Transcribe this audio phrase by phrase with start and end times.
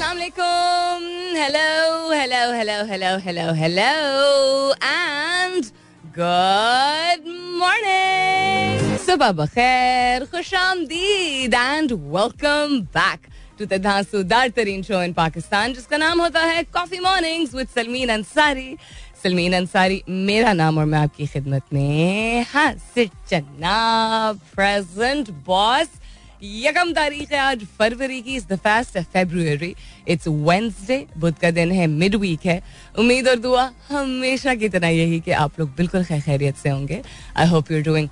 [0.00, 1.02] Assalamualaikum.
[1.36, 5.68] Hello, hello, hello, hello, hello, hello, and
[6.16, 7.26] good
[7.60, 8.96] morning.
[8.96, 13.28] सुबह बखैर, खुश आमदीद, and welcome back
[13.60, 18.08] to the धांसूदार तरीन show in Pakistan जिसका नाम होता है coffee mornings with Salmeen
[18.16, 18.76] Ansari
[19.22, 25.99] Salmeen Ansari मेरा नाम और मैं आपकी खिदमत में हाँ सिट चन्ना प्रेजेंट बॉस
[26.42, 29.74] यकम तारीख है आज फरवरी की is the first February
[30.08, 32.62] it's Wednesday बुध का दिन है मिड वीक है.
[32.98, 37.02] उम्मीद और दुआ हमेशा की तरह यही कि आप लोग बिल्कुल खैर खैरियत से होंगे.
[37.36, 38.08] I hope you doing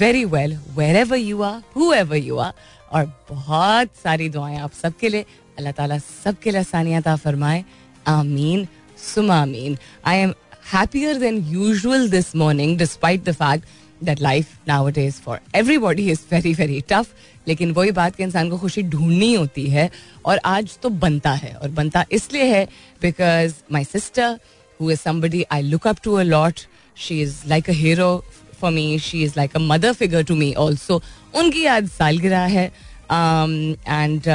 [0.00, 0.56] very well
[0.96, 2.52] wherever you are whoever you are
[2.92, 5.24] और बहुत सारी दुआएँ आप सबके लिए.
[5.58, 7.64] अल्लाह ताला सबके लिए आसानियात फरमाए.
[8.06, 8.66] आमीन
[9.14, 10.34] सुमामीन I am
[10.70, 13.70] happier than usual this morning, despite the fact
[14.08, 17.08] that life nowadays for everybody is very very tough.
[17.50, 19.90] लेकिन वही बात कि इंसान को खुशी ढूंढनी होती है
[20.24, 22.64] और आज तो बनता है और बनता इसलिए है
[23.02, 24.38] because my sister
[24.80, 26.60] who is somebody I look up to a lot
[26.96, 28.12] she is like a hero
[28.60, 31.02] for me she is like a mother figure to me also
[31.38, 32.64] उनकी आज सालगिरह है
[33.12, 34.26] and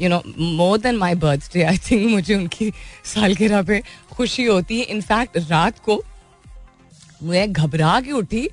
[0.00, 2.70] you know more than my birthday I think मुझे उनकी
[3.14, 6.02] सालगिरह पे खुशी होती है। इनफैक्ट रात को
[7.22, 8.48] मैं घबरा के उठी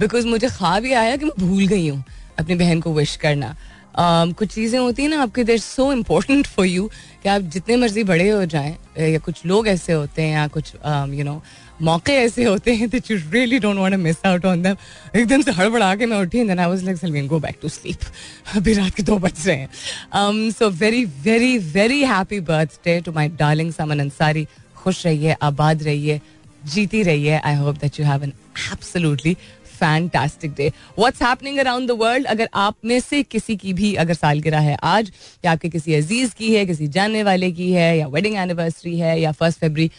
[0.00, 2.04] बिकॉज़ मुझे ख्वाब ही आया कि मैं भूल गई हूँ।
[2.38, 3.56] अपनी बहन को विश करना।
[3.94, 6.86] Um, कुछ चीज़ें होती हैं ना आपके they're so important for you
[7.22, 10.72] कि आप जितने मर्ज़ी बड़े हो जाएँ या कुछ लोग ऐसे होते हैं या कुछ
[11.18, 11.42] यू नो
[11.82, 14.76] मौके ऐसे होते हैं that you really don't want to miss out on them
[15.20, 18.00] एकदम से हड़बड़ा के मैं उठी and I was like Salmeen go back to sleep
[18.56, 23.28] अभी रात के दो बज रहे हैं। So very very very happy birthday to my
[23.38, 24.46] darling Saman Ansari
[24.76, 26.20] खुश रहिए आबाद रहिए
[26.64, 28.32] जीती रहिए। I hope that you have an
[28.72, 29.36] absolutely
[29.74, 34.14] fantastic day what's happening around the world अगर आप में से किसी की भी अगर
[34.14, 35.12] सालगिरह है आज,
[35.44, 39.20] या आपके किसी अज़ीज़ की है, किसी जानने वाले की है, या वेडिंग एनिवर्सरी है,
[39.20, 39.90] या फ़र्स्ट फेबरी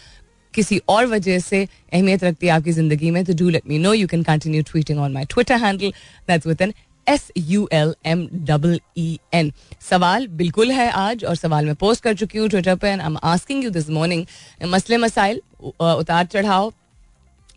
[0.53, 3.94] किसी और वजह से अहमियत रखती है आपकी ज़िंदगी में तो do let me know
[3.94, 5.92] you can continue tweeting on my Twitter handle
[6.28, 6.74] that's with an
[7.07, 9.52] S U L M double E N
[9.90, 13.07] सवाल बिल्कुल है आज, और सवाल मैं पोस्ट कर चुकी हूँ ट्विटर पर and I
[13.07, 14.25] am asking you this morning
[14.66, 15.42] मसले मसाइल
[15.81, 16.72] उतार चढ़ाव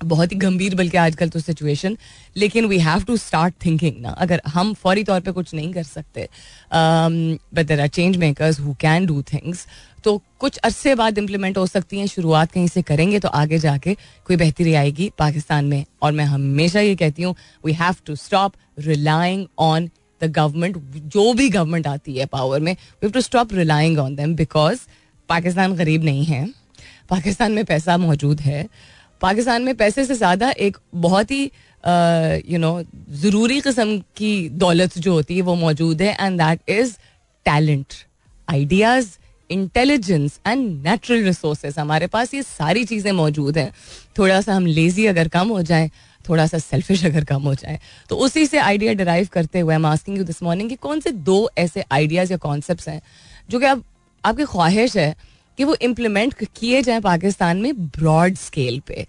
[0.04, 1.96] बहुत ही गंभीर बल्कि आजकल तो सिचुएशन
[2.36, 5.82] लेकिन we have to start thinking ना। अगर हम फौरी तौर पे कुछ नहीं कर
[5.84, 6.28] सकते
[6.72, 9.66] but there are change makers who can do things
[10.04, 13.94] तो कुछ अरसे बाद इम्प्लीमेंट हो सकती हैं, शुरुआत कहीं से करेंगे तो आगे जाके
[14.26, 17.34] कोई बेहतरी आएगी पाकिस्तान में। और मैं हमेशा ये कहती हूँ
[17.64, 19.88] we have to stop relying on
[20.20, 20.76] the government
[21.06, 24.80] जो भी गवर्नमेंट आती है पावर में we have to stop relying on them because
[25.28, 26.46] Pakistan गरीब नहीं है,
[27.10, 28.66] पाकिस्तान में पैसा मौजूद है
[29.20, 31.44] पाकिस्तान में पैसे से ज़्यादा एक बहुत ही
[32.52, 32.72] यू नो
[33.22, 36.92] ज़रूरी किस्म की दौलत जो होती है वो मौजूद है and that is
[37.46, 37.94] talent
[38.48, 39.08] ideas
[39.50, 43.72] intelligence and natural resources हमारे पास ये सारी चीज़ें मौजूद हैं।
[44.18, 45.90] थोड़ा सा हम लेजी अगर कम हो जाए,
[46.24, 47.78] थोड़ा सा सेल्फिश अगर कम हो जाए
[48.10, 51.10] तो उसी से आइडिया डिराइव करते हुए I asking you this morning कि कौन से
[51.30, 53.00] दो ऐसे आइडियाज़ या कॉन्सेप्ट हैं
[53.50, 53.84] जो कि अब
[54.24, 55.14] आपकी ख्वाहिश है
[55.58, 59.06] कि वो इम्प्लीमेंट किए जाए पाकिस्तान में ब्रॉड स्केल पे,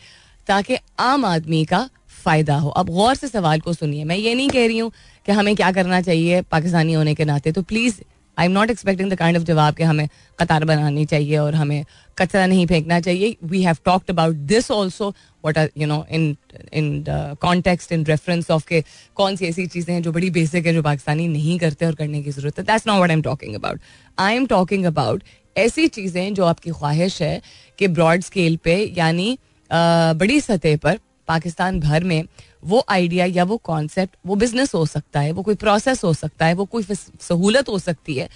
[0.47, 1.89] ताकि आम आदमी का
[2.23, 4.91] फ़ायदा हो। अब गौर से सवाल को सुनिए, मैं ये नहीं कह रही हूँ
[5.25, 8.01] कि हमें क्या करना चाहिए पाकिस्तानी होने के नाते तो please
[8.37, 10.07] I am not expecting the kind of जवाब कि हमें
[10.39, 11.85] कतार बनानी चाहिए और हमें
[12.17, 16.35] कचरा नहीं फेंकना चाहिए। We have talked about this also what are you know in
[16.73, 17.03] in
[17.41, 18.83] context in reference of के
[19.15, 22.21] कौन सी ऐसी चीज़ें हैं जो बड़ी बेसिक है जो पाकिस्तानी नहीं करते और करने
[22.23, 23.81] की ज़रूरत है। That's not what I am talking about
[24.19, 25.23] I am talking about
[25.59, 27.41] ऐसी चीज़ें जो आपकी ख्वाहिश है
[27.79, 29.37] कि ब्रॉड स्केल पे, यानी
[29.69, 32.23] बड़ी सतह पर पाकिस्तान भर में
[32.63, 36.45] वो आइडिया या वो कॉन्सेप्ट वो बिज़नेस हो सकता है, वो कोई प्रोसेस हो सकता
[36.45, 38.29] है, वो कोई सहूलत हो सकती है,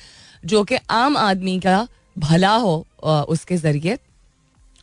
[0.43, 2.85] जो कि आम आदमी का भला हो
[3.29, 3.97] उसके ज़रिए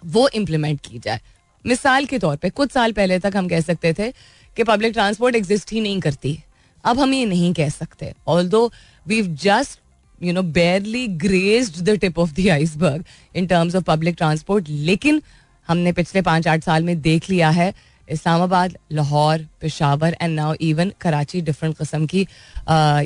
[0.03, 1.21] वो इम्प्लीमेंट की जाए।
[1.65, 4.11] मिसाल के तौर पे, कुछ साल पहले तक हम कह सकते थे
[4.57, 6.39] कि पब्लिक ट्रांसपोर्ट एग्जिस्ट ही नहीं करती।
[6.85, 8.13] अब हम ये नहीं कह सकते।
[8.49, 8.71] Although
[9.07, 9.80] we just
[10.21, 13.05] you know barely grazed the tip of the iceberg
[13.35, 15.23] in terms of public transport लेकिन
[15.69, 17.73] हमने पिछले पाँच आठ साल में देख लिया है,
[18.09, 22.27] Islamabad, Lahore, Peshawar and now even Karachi different कस्म की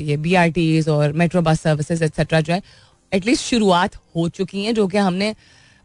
[0.07, 2.61] ये बी आर टीज और मेट्रो बस सर्विसेज़ एक्सेट्रा जो है
[3.11, 5.35] एटलीस्ट शुरुआत हो चुकी हैं, जो कि हमने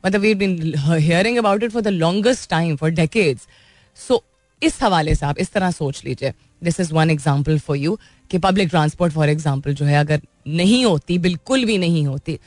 [0.04, 3.46] मतलब we been hearing about it for the longest time for decades
[3.98, 4.22] so
[4.62, 7.98] इस हवाले से आप इस तरह सोच लीजिए। This is one example for you
[8.30, 12.38] कि पब्लिक ट्रांसपोर्ट फॉर एग्ज़ाम्पल जो है, अगर नहीं होती, बिल्कुल भी नहीं होती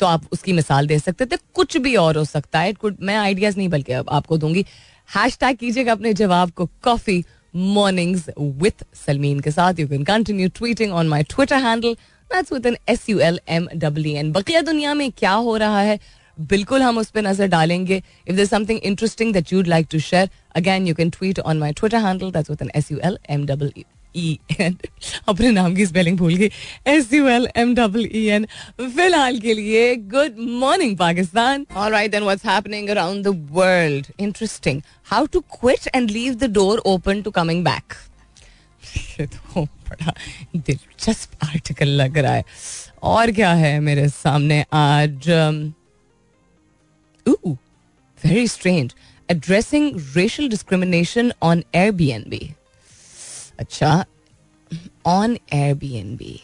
[0.00, 3.16] तो आप उसकी मिसाल दे सकते थे। कुछ भी और हो सकता है। कुछ मैं
[3.16, 4.64] आइडियाज़ नहीं, बल्कि आपको दूँगी।
[5.08, 7.24] हैश टैग कीजिएगा अपने जवाब को कॉफ़ी
[7.54, 13.18] मॉर्निंग्स विथ सलमीन के साथ। You can continue tweeting on my Twitter handle S U
[13.20, 15.98] L M W N बकिया दुनिया में क्या हो रहा है?
[16.38, 20.28] बिल्कुल हम उस पर नज़र डालेंगे। If there something interesting that you'd like to share
[20.56, 23.46] again you can tweet on my Twitter handle that's with an S U L M
[24.16, 24.76] E N
[25.28, 26.50] अपने नाम की स्पेलिंग भूल गई।
[26.86, 28.46] S U L M double E N
[28.80, 34.80] फ़िलहाल के लिए good morning Pakistan alright then what's happening around the world interesting
[35.10, 37.94] how to quit and leave the door open to coming back
[39.20, 40.12] तो बड़ा
[40.56, 42.44] दिलचस्प आर्टिकल लग रहा है।
[43.02, 45.81] और क्या है मेरे सामने आज very
[47.28, 48.94] strange
[49.30, 52.54] addressing racial discrimination on air B N B
[53.60, 54.04] अच्छा
[55.06, 56.40] on air B N B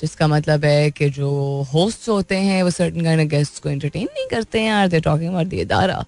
[0.00, 1.28] जिसका मतलब है कि जो
[1.72, 5.28] होस्ट होते हैं, वो सर्टन काइंड गेस्ट को एंटरटेन नहीं करते हैं are they talking
[5.30, 6.04] about the इदारा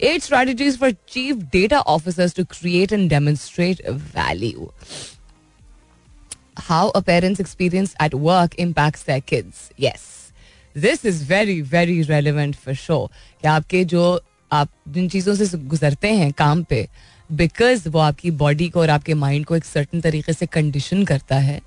[0.00, 4.70] eight strategies for chief data officers to create and demonstrate value
[6.58, 10.23] how a parents experience at work impacts their kids yes
[10.76, 13.06] this is very very relevant for show
[13.42, 14.20] कि आपके जो
[14.52, 16.86] आप जिन चीज़ों से गुजरते हैं काम पे
[17.32, 21.36] बिकॉज़ वो आपकी बॉडी को और आपके माइंड को एक सर्टन तरीके से कंडीशन करता
[21.38, 21.60] है।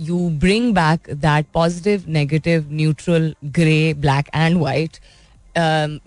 [0.00, 4.98] You bring back that positive negative neutral grey black and white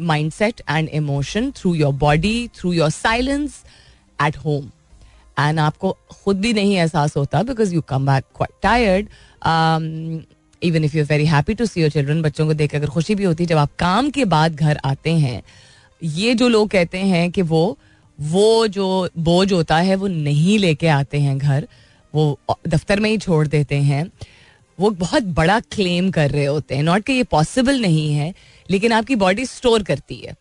[0.01, 3.63] mind set and emotion through your body through your silence
[4.19, 4.69] at home
[5.39, 9.07] and आपको खुद भी नहीं एहसास होता because you come back tired
[10.63, 13.24] even if you very happy to see your children बच्चों को देख अगर खुशी भी
[13.24, 15.42] होती है, जब आप काम के बाद घर आते हैं,
[16.01, 17.77] ये जो लोग कहते हैं कि वो
[18.19, 21.68] वो जो बोझ होता है, वो नहीं लेके आते हैं घर,
[22.13, 24.06] वो दफ्तर में ही छोड़ देते हैं,
[24.80, 28.33] वो बहुत बड़ा क्लेम कर रहे होते हैं। नॉट कि ये पॉसिबल नहीं है,
[28.69, 30.36] लेकिन आपकी बॉडी स्टोर करती है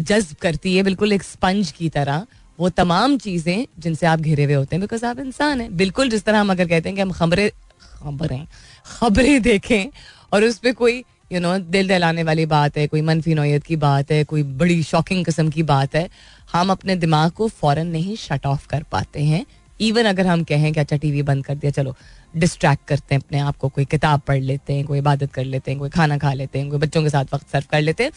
[0.00, 2.26] जज्ब करती है, बिल्कुल एक स्पंज की तरह।
[2.58, 6.24] वो तमाम चीज़ें जिनसे आप घिरे हुए होते हैं बिकॉज़ आप इंसान हैं। बिल्कुल जिस
[6.24, 7.50] तरह हम अगर कहते हैं कि हम खबरें
[7.98, 8.46] खबरें
[8.86, 9.86] खबरें देखें
[10.32, 13.76] और उस पर कोई यू नो दिल दहलाने वाली बात है, कोई मनफी नोयत की
[13.76, 16.08] बात है, कोई बड़ी शॉकिंग किस्म की बात है,
[16.52, 19.44] हम अपने दिमाग को फ़ौरन नहीं शट ऑफ़ कर पाते हैं।
[19.80, 21.94] इवन अगर हम कहें कि अच्छा टीवी बंद कर दिया, चलो
[22.36, 25.70] डिस्ट्रैक्ट करते हैं अपने आप को, कोई किताब पढ़ लेते हैं, कोई इबादत कर लेते
[25.70, 28.12] हैं, कोई खाना खा लेते हैं, कोई बच्चों के साथ वक्त सर्व कर लेते हैं।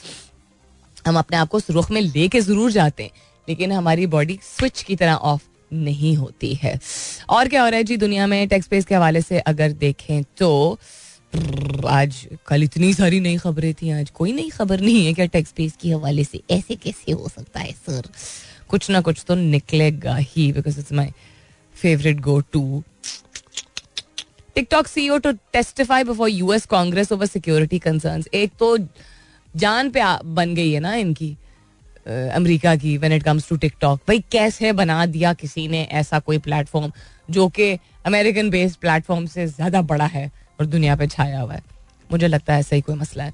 [1.07, 3.12] हम अपने आप को रुख में लेके ज़रूर जाते हैं,
[3.48, 5.42] लेकिन हमारी बॉडी स्विच की तरह ऑफ़
[5.73, 6.79] नहीं होती है।
[7.29, 10.23] और क्या हो रहा है जी दुनिया में टेक्स पेस के हवाले से अगर देखें
[10.38, 10.79] तो
[11.89, 15.51] आज कल इतनी सारी नई खबरें थी, आज कोई नई खबर नहीं है क्या टैक्स
[15.51, 18.09] पेस के हवाले से। ऐसे कैसे हो सकता है सर?
[18.69, 21.12] कुछ ना कुछ तो निकलेगा ही because it's my
[21.75, 22.83] favourite go to
[24.56, 28.77] TikTok CEO to testify before US Congress over security concerns एक तो
[29.53, 31.35] जान पे बन गई है ना इनकी।
[32.07, 36.38] अमेरिका की when it comes to TikTok भाई कैसे बना दिया किसी ने ऐसा कोई
[36.39, 36.92] प्लेटफॉर्म
[37.30, 37.71] जो कि
[38.06, 41.62] अमेरिकन बेस्ड प्लेटफॉर्म से ज़्यादा बड़ा है और दुनिया पे छाया हुआ है?
[42.09, 43.33] मुझे लगता है ऐसा ही कोई मसला है।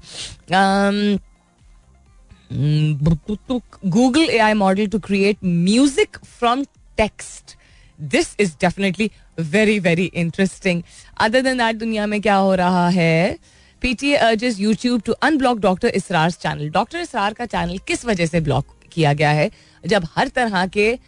[3.86, 6.64] Google A I model to create music from
[6.98, 7.56] text
[7.98, 9.10] this is definitely
[9.40, 10.82] very very interesting
[11.20, 13.36] other than that दुनिया में क्या हो रहा है?
[13.82, 18.40] PTA urges YouTube to unblock doctor Israr channel doctor Israr का चैनल किस वजह से
[18.40, 19.50] ब्लॉक किया गया है?
[19.84, 20.98] जब हर तरह के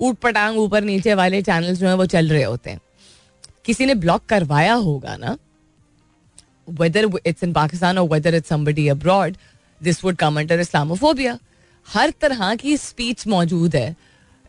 [0.00, 2.80] ऊट पटांग ऊपर नीचे वाले चैनल जो है वो चल रहे होते हैं।
[3.64, 5.36] किसी ने ब्लॉक करवाया होगा ना?
[6.68, 9.36] Whether it's in Pakistan or whether it's somebody abroad,
[9.80, 11.38] this would come under Islamophobia.
[11.86, 13.94] हर तरह की स्पीच मौजूद है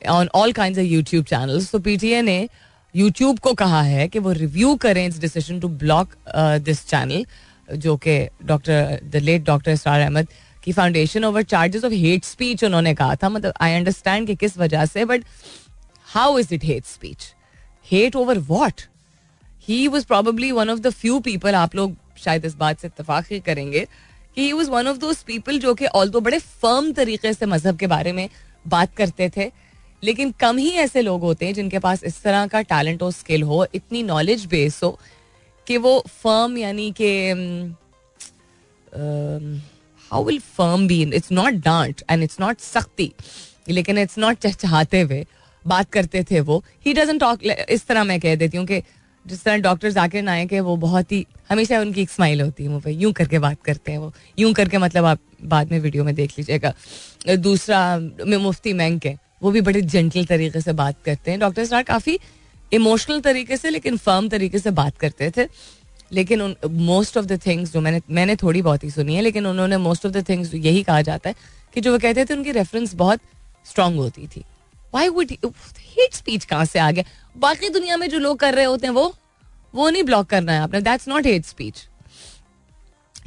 [0.10, 2.48] on all kind of YouTube channels तो पीटीए ने
[2.96, 6.16] यूट्यूब को कहा है कि वो रिव्यू करें its decision to block
[6.66, 7.26] this channel
[7.72, 10.28] जो कि doctor the late doctor Israr Ahmed
[10.64, 14.58] की foundation over charges of hate speech उन्होंने कहा था। मतलब आई अंडरस्टैंड कि किस
[14.58, 15.24] वजह से but
[16.08, 17.34] how is it hate speech
[17.92, 18.82] hate over what
[19.68, 23.32] he was probably one of the few people आप लोग शायद इस बात से इतफाक
[23.32, 23.80] ही करेंगे,
[24.36, 27.46] कि he was one of those people जो कि ऑल तो बड़े फर्म तरीके से
[27.46, 28.30] मज़हब के बारे में
[28.68, 29.52] बात करते थे,
[30.04, 33.44] लेकिन कम ही ऐसे लोग होते हैं जिनके पास इस तरह का टैलेंट और स्किल
[33.44, 35.00] हो, इतनी नॉलेज बेस हो
[35.70, 37.10] कि वो फर्म यानी कि
[40.12, 43.12] how will firm be it's not डांट एंड इट्स नॉट सख्ती,
[43.70, 45.26] लेकिन इट्स नॉट चहचहाते हुए
[45.66, 48.82] बात करते थे वो। ही डजेंट टॉक इस तरह मैं कह देती हूँ कि
[49.26, 52.70] जिस तरह डॉक्टर जाकिर नायक है वो बहुत ही, हमेशा उनकी एक स्माइल होती है
[52.70, 56.04] मुँह पे यूँ करके बात करते हैं वो। यूँ करके मतलब आप बाद में वीडियो
[56.04, 56.74] में देख लीजिएगा।
[57.38, 57.98] दूसरा
[58.40, 62.18] मुफ्ती मैंक है वो भी बड़े जेंटल तरीके से बात करते हैं। डॉक्टर काफ़ी
[62.74, 65.48] इमोशनल तरीके से, लेकिन फर्म तरीके से बात करते थे।
[66.12, 69.78] लेकिन मोस्ट ऑफ़ द थिंग्स जो मैंने मैंने थोड़ी बहुत ही सुनी है, लेकिन उन्होंने
[69.78, 71.36] मोस्ट ऑफ़ द थिंग्स यही कहा जाता है
[71.74, 73.20] कि जो वो कहते थे, उनकी रेफरेंस बहुत
[73.66, 74.44] स्ट्रांग होती थी।
[74.94, 77.04] वाई वुड हेट स्पीच कहाँ से आ गया?
[77.38, 79.14] बाकी दुनिया में जो लोग कर रहे होते हैं, वो
[79.76, 81.88] वो नहीं ब्लॉक करना है आपने। That's not hate speech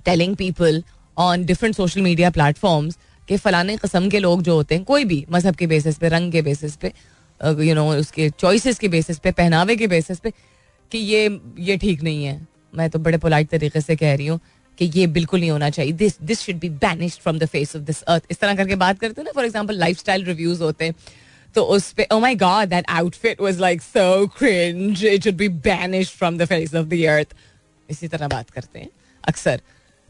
[0.05, 0.83] telling people
[1.19, 2.97] on different social media platforms
[3.29, 6.33] के फलाने कस्म के लोग जो होते हैं, कोई भी मज़हब के बेसिस पे, रंग
[6.33, 6.93] के बेसिस पे
[7.43, 10.33] यू नो उसके चॉइसेस के बेसिस पे, पहनावे के बेसिस पे,
[10.93, 12.41] कि ये ये ठीक नहीं है।
[12.75, 14.41] मैं तो बड़े पोलाइट तरीके से कह रही हूँ
[14.79, 17.83] कि ये बिल्कुल नहीं होना चाहिए। This this should be banished from the face of
[17.83, 20.85] this earth इस तरह करके बात करते हैं ना for example life style reviews होते
[20.85, 20.95] हैं।
[21.55, 25.49] तो उस पे ओ my god that outfit was like so cringe it should be
[25.67, 27.35] banished from the face of the earth
[27.89, 28.89] इसी तरह बात करते हैं,
[29.25, 29.61] अक्सर।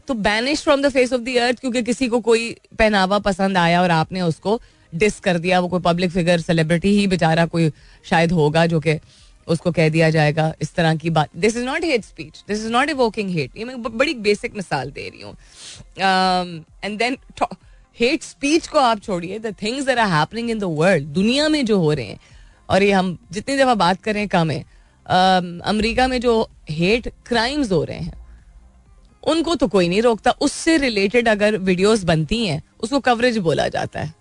[0.07, 2.49] तो banish from the face of the earth क्योंकि किसी को कोई
[2.79, 4.59] पहनावा पसंद आया और आपने उसको
[4.93, 7.71] डिस कर दिया, वो कोई पब्लिक फिगर सेलिब्रिटी ही बेचारा कोई
[8.05, 8.99] शायद होगा जो कि
[9.47, 12.71] उसको कह दिया जाएगा इस तरह की बात। This is not hate speech this is
[12.71, 15.35] not woking hate ये मैं बड़ी बेसिक मिसाल दे रही हूँ।
[16.83, 17.17] एंड देन
[17.97, 21.79] हेट स्पीच को आप छोड़िए। The things are happening in the world दुनिया में जो
[21.79, 22.19] हो रहे हैं,
[22.69, 24.65] और ये हम जितनी दफ़ा बात करें कम है
[25.05, 28.13] अमेरिका में जो हेट क्राइम्स हो रहे हैं,
[29.23, 33.99] उनको तो कोई नहीं रोकता। उससे रिलेटेड अगर वीडियोस बनती हैं, उसको कवरेज बोला जाता
[33.99, 34.13] है।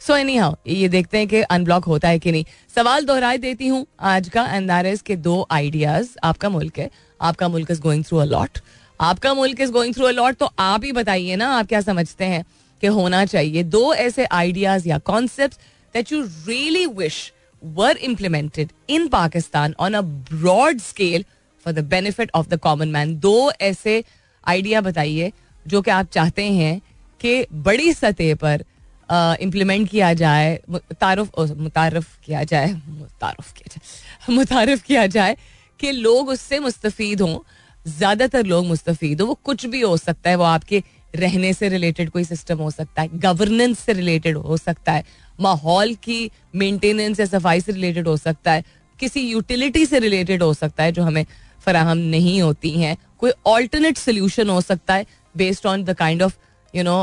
[0.00, 2.44] सो एनी हाउ ये देखते हैं कि अनब्लॉक होता है कि नहीं।
[2.76, 7.70] सवाल दोहराई देती हूँ। आज का एंड के दो आइडियाज़ आपका मुल्क है, आपका मुल्क
[7.70, 8.58] is going through a lot
[9.00, 12.24] आपका मुल्क is going through a lot तो आप ही बताइए ना, आप क्या समझते
[12.24, 12.44] हैं
[12.82, 15.56] कि होना चाहिए। दो ऐसे आइडियाज़ या concept
[15.94, 21.24] that you really wish were implemented in Pakistan on a broad scale
[21.66, 24.02] for the benefit of the common man दो ऐसे
[24.46, 25.32] आइडिया बताइए,
[25.66, 26.80] जो कि आप चाहते हैं
[27.20, 28.64] कि बड़ी सतह पर
[29.12, 30.60] इम्प्लीमेंट किया जाए
[31.00, 35.36] तारुफ मुतारफ किया जाए, मुतारफ किया जाए, मुतारफ किया जाए
[35.80, 37.38] कि लोग उससे मुस्तफ़ हों,
[37.86, 40.82] ज़्यादातर लोग मुस्तफ़ हो, वो कुछ भी हो सकता है, वो आपके
[41.16, 45.04] रहने से रिलेटेड कोई सिस्टम हो सकता है गवर्नेंस से रिलेटेड हो सकता है,
[45.40, 48.64] माहौल की मेंटेनेंस या सफ़ाई से रिलेटेड हो सकता है,
[49.00, 51.26] किसी यूटिलिटी से रिलेटेड हो सकता है जो हमें
[51.60, 56.36] फराहम नहीं होती हैं, कोई ऑल्टरनेट सोल्यूशन हो सकता है based on the kind of
[56.76, 56.96] you know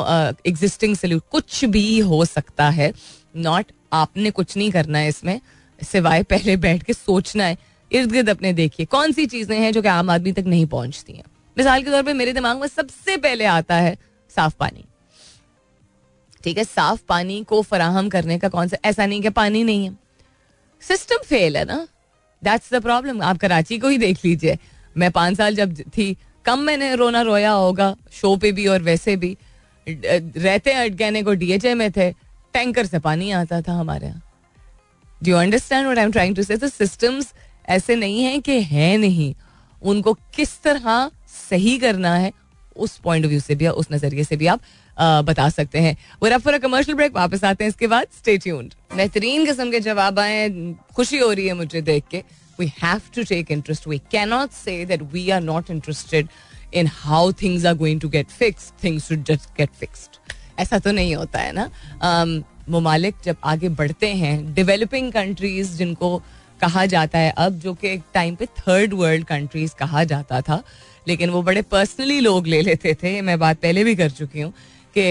[0.45, 2.91] existing solution कुछ भी हो सकता है।
[3.35, 5.39] नॉट आपने कुछ नहीं करना है इसमें।
[5.79, 7.57] सिवाय पहले बैठ के सोचना है।
[7.91, 11.13] इर्द गिर्द अपने देखिए, कौन सी चीज़ें हैं जो कि आम आदमी तक नहीं पहुँचती
[11.13, 11.23] हैं?
[11.57, 13.97] मिसाल के तौर पे मेरे दिमाग में सबसे पहले आता है
[14.35, 14.83] साफ़ पानी।
[16.43, 19.85] ठीक है, साफ़ पानी को फराहम करने का कौन सा, ऐसा नहीं कि पानी नहीं
[19.85, 19.97] है।
[20.81, 21.87] सिस्टम फेल है ना?
[22.43, 24.57] दैट्स द प्रॉब्लम आप कराची को ही देख लीजिए।
[24.97, 26.15] मैं पाँच साल जब थी,
[26.45, 29.37] कम मैंने रोना रोया होगा शो पे भी और वैसे भी।
[29.87, 32.11] रहते हैं अटगैने को डीएचए में थे
[32.53, 34.21] टैंकर से पानी आता था हमारे यहाँ।
[35.21, 37.33] Do you understand what I am trying to say systems
[37.69, 39.33] ऐसे नहीं है कि है नहीं।
[39.81, 41.09] उनको किस तरह
[41.49, 42.31] सही करना है
[42.75, 44.61] उस पॉइंट ऑफ़ व्यू से भी उस नज़रिए से भी आप
[44.97, 48.73] आ, बता सकते हैं। वो फॉर कमर्शियल ब्रेक वापस आते हैं इसके बाद। स्टे ट्यून्ड
[48.95, 50.49] बेहतरीन किस्म के जवाब आए
[50.95, 52.23] खुशी हो रही है मुझे देख के।
[52.59, 56.27] We have to take interest we cannot say that we are not interested
[56.73, 60.17] in how things are going to get fix things should just get fixed
[60.59, 61.69] ऐसा तो नहीं होता है ना?
[61.99, 66.17] Um, ममालिक जब आगे बढ़ते हैं डेवलपिंग कंट्रीज़ जिनको
[66.61, 70.61] कहा जाता है अब जो कि एक टाइम पे थर्ड वर्ल्ड कंट्रीज़ कहा जाता था
[71.07, 74.53] लेकिन वो बड़े पर्सनली लोग ले लेते थे मैं बात पहले भी कर चुकी हूँ
[74.97, 75.05] कि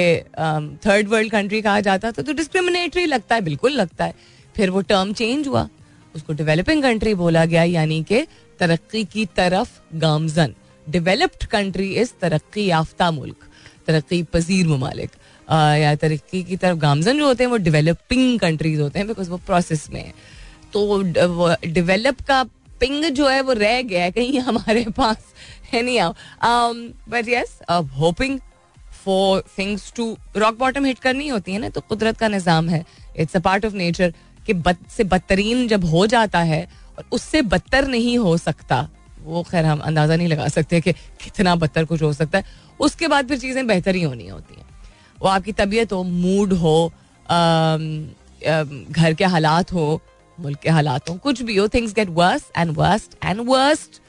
[0.87, 4.14] थर्ड वर्ल्ड कंट्री कहा जाता था तो डिस्क्रिमिनेटरी लगता है बिल्कुल लगता है।
[4.57, 5.69] फिर वो टर्म चेंज हुआ
[6.14, 8.26] उसको डेवलपिंग कंट्री बोला गया यानी कि
[8.61, 10.54] तरक्की की तरफ़ गामजन।
[10.90, 13.48] डेवलप्ड कंट्री इज़ तरक्की याफ्ता मुल्क
[13.86, 15.10] तरक्की पजीर ममालिक
[15.78, 19.36] या तरक्की की तरफ़ गामजन जो होते हैं वो डेवलपिंग कंट्रीज़ होते हैं बिकॉज़ वो
[19.46, 20.12] प्रोसेस में है
[20.72, 21.02] तो
[21.66, 22.42] डेवलप का
[22.80, 25.32] पिंग जो है वो रह गया है कहीं हमारे पास
[25.72, 26.00] है नहीं
[27.10, 27.58] but yes
[27.98, 28.38] hoping
[29.04, 32.84] for things to rock bottom hit करनी होती है ना तो कुदरत का निज़ाम है
[33.16, 34.12] it's a part of nature
[34.46, 36.66] कि बद से बदतरीन जब हो जाता है
[36.98, 38.88] और उससे बदतर नहीं हो सकता
[39.25, 42.45] वो खैर हम अंदाज़ा नहीं लगा सकते कि कितना बदतर कुछ हो सकता है।
[42.81, 44.67] उसके बाद फिर चीज़ें बेहतर ही होनी होती हैं।
[45.19, 46.93] वो आपकी तबीयत हो मूड हो
[48.91, 50.00] घर के हालात हो,
[50.38, 54.00] मुल्क के हालात हो, कुछ भी हो things get worse and worst and worst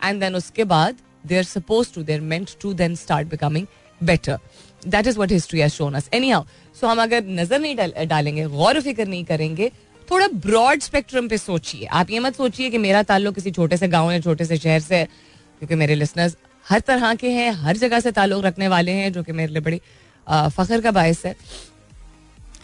[0.00, 0.96] and then उसके बाद
[1.26, 3.66] they are suppose to there meant to then start becoming
[4.00, 4.38] better
[4.86, 6.44] that is what history has shown anyhow
[6.76, 9.70] so हम अगर नज़र नहीं डालेंगे, गौर फ़िक्र नहीं करेंगे
[10.10, 13.88] थोड़ा ब्रॉड स्पेक्ट्रम पे सोचिए। आप ये मत सोचिए कि मेरा ताल्लुक किसी छोटे से
[13.88, 16.36] गाँव या छोटे से शहर से क्योंकि मेरे लिसनर्स
[16.66, 19.62] हर तरह के हैं, हर जगह से ताल्लुक रखने वाले हैं, जो कि मेरे लिए
[19.62, 19.80] बड़ी
[20.26, 21.34] फ़ख्र का बायस है।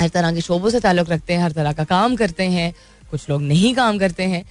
[0.01, 2.73] हर तरह के शोबों से ताल्लुक रखते हैं, हर तरह का काम करते हैं,
[3.11, 4.45] कुछ लोग नहीं काम करते हैं।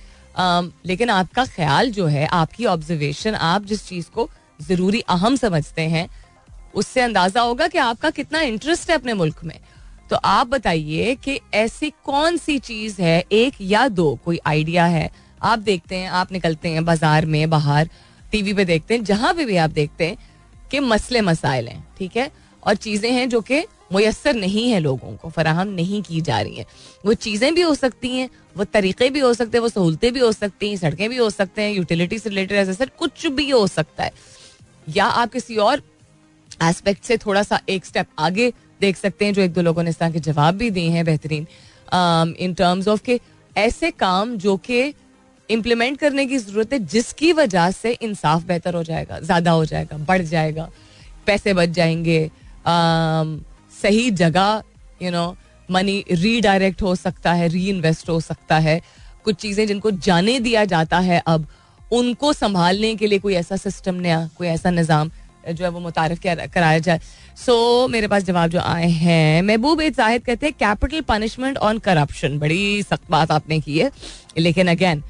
[0.86, 4.30] लेकिन आपका ख्याल जो है, आपकी ऑब्जर्वेशन आप जिस चीज़ को
[4.60, 6.08] ज़रूरी अहम समझते हैं,
[6.74, 9.60] उससे अंदाज़ा होगा कि आपका कितना इंटरेस्ट है अपने मुल्क में।
[10.12, 15.10] तो आप बताइए कि ऐसी कौन सी चीज़ है, एक या दो कोई आइडिया है?
[15.42, 17.90] आप देखते हैं, आप निकलते हैं बाज़ार में, बाहर
[18.32, 20.18] टीवी पे देखते हैं, जहाँ पे भी आप देखते हैं
[20.72, 22.32] कि मसले मसाइल हैं, ठीक है?
[22.64, 23.64] और चीज़ें हैं जो कि
[23.94, 26.66] मुयसर नहीं है लोगों को, फराहम नहीं की जा रही हैं।
[27.06, 30.20] वो चीज़ें भी हो सकती हैं, वो तरीके भी हो सकते हैं, वो सहूलतें भी
[30.20, 33.68] हो सकती हैं, सड़कें भी हो सकते हैं यूटिलिटी से रिलेटेड ऐसे कुछ भी हो
[33.68, 34.12] सकता है।
[34.90, 35.82] या आप किसी और
[36.64, 39.90] एस्पेक्ट से थोड़ा सा एक स्टेप आगे देख सकते हैं, जो एक दो लोगों ने
[39.90, 41.48] इस तरह के जवाब भी दिए हैं बेहतरीन।
[42.40, 43.20] इन टर्म्स ऑफ़ के
[43.56, 44.94] ऐसे काम जो कि
[45.50, 49.98] इम्प्लीमेंट करने की ज़रूरत है, जिसकी वजह से इंसाफ बेहतर हो जाएगा, ज़्यादा हो जाएगा,
[50.00, 50.70] बढ़ जाएगा,
[51.28, 52.30] पैसे बच जाएँगे
[53.74, 54.64] सही जगह
[55.02, 55.36] यू नो
[55.70, 58.82] मनी रीडायरेक्ट हो सकता है री इन्वेस्ट हो सकता है।
[59.26, 61.48] कुछ चीज़ें जिनको जाने दिया जाता है अब,
[61.92, 65.12] उनको संभालने के लिए कोई ऐसा सिस्टम नया, कोई ऐसा निज़ाम
[65.48, 67.00] जो है वो मुतारफ कराया जाए।
[67.38, 67.54] सो
[67.86, 71.80] so, मेरे पास जवाब जो आए हैं महबूब एद जाहिद कहते हैं कैपिटल पनिशमेंट ऑन
[71.80, 73.92] करप्शन बड़ी सख्त बात आपने की है।
[74.38, 75.04] लेकिन again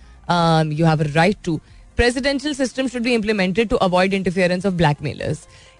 [0.73, 1.59] you have right to
[1.97, 5.39] presidential system should be implemented to avoid interference of blackmailers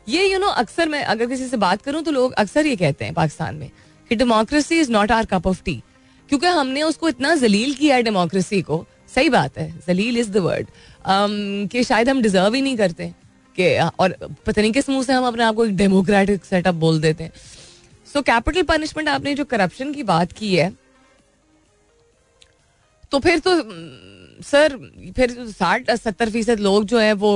[0.09, 3.05] ये यू नो अक्सर मैं अगर किसी से बात करूँ तो लोग अक्सर ये कहते
[3.05, 3.69] हैं पाकिस्तान में
[4.09, 5.81] कि democracy is not our cup of tea
[6.29, 10.37] क्योंकि हमने उसको इतना जलील किया है डेमोक्रेसी को। सही बात है जलील इज़ द
[10.37, 10.67] वर्ड
[11.71, 13.11] कि शायद हम डिजर्व ही नहीं करते।
[13.55, 14.15] कि, और
[14.45, 17.31] पता नहीं किस मुँह से हम अपने आप को एक डेमोक्रेटिक सेटअप बोल देते हैं।
[18.07, 20.71] सो कैपिटल पनिशमेंट आपने जो करप्शन की बात की है
[23.11, 23.51] तो फिर तो
[24.43, 24.75] सर
[25.15, 27.31] फिर साठ, सत्तर फ़ीसद लोग जो है वो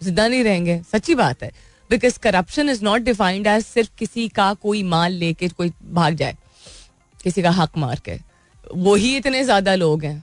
[0.00, 1.50] ज़िंदा नहीं रहेंगे। सच्ची बात है।
[1.90, 6.36] Because corruption is not defined as सिर्फ़ किसी का कोई माल लेके कोई भाग जाए।
[7.18, 8.18] किसी का हक मार के।
[8.64, 10.22] वही इतने ज़्यादा लोग हैं।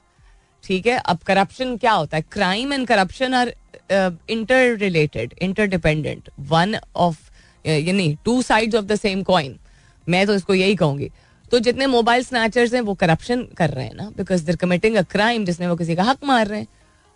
[0.64, 0.98] ठीक है?
[0.98, 2.24] अब करप्शन क्या होता है?
[2.32, 3.54] Crime and corruption are
[4.78, 5.34] interrelated
[5.68, 7.20] interdependent one of
[7.66, 9.56] यानी two side of the same coin
[10.08, 11.10] मैं तो इसको यही कहूँगी।
[11.52, 14.10] तो जितने मोबाइल स्नैचर्स हैं, वो करप्शन कर रहे हैं ना?
[14.18, 16.68] Because they're committing a crime जिसमें वो किसी का हक मार रहे हैं।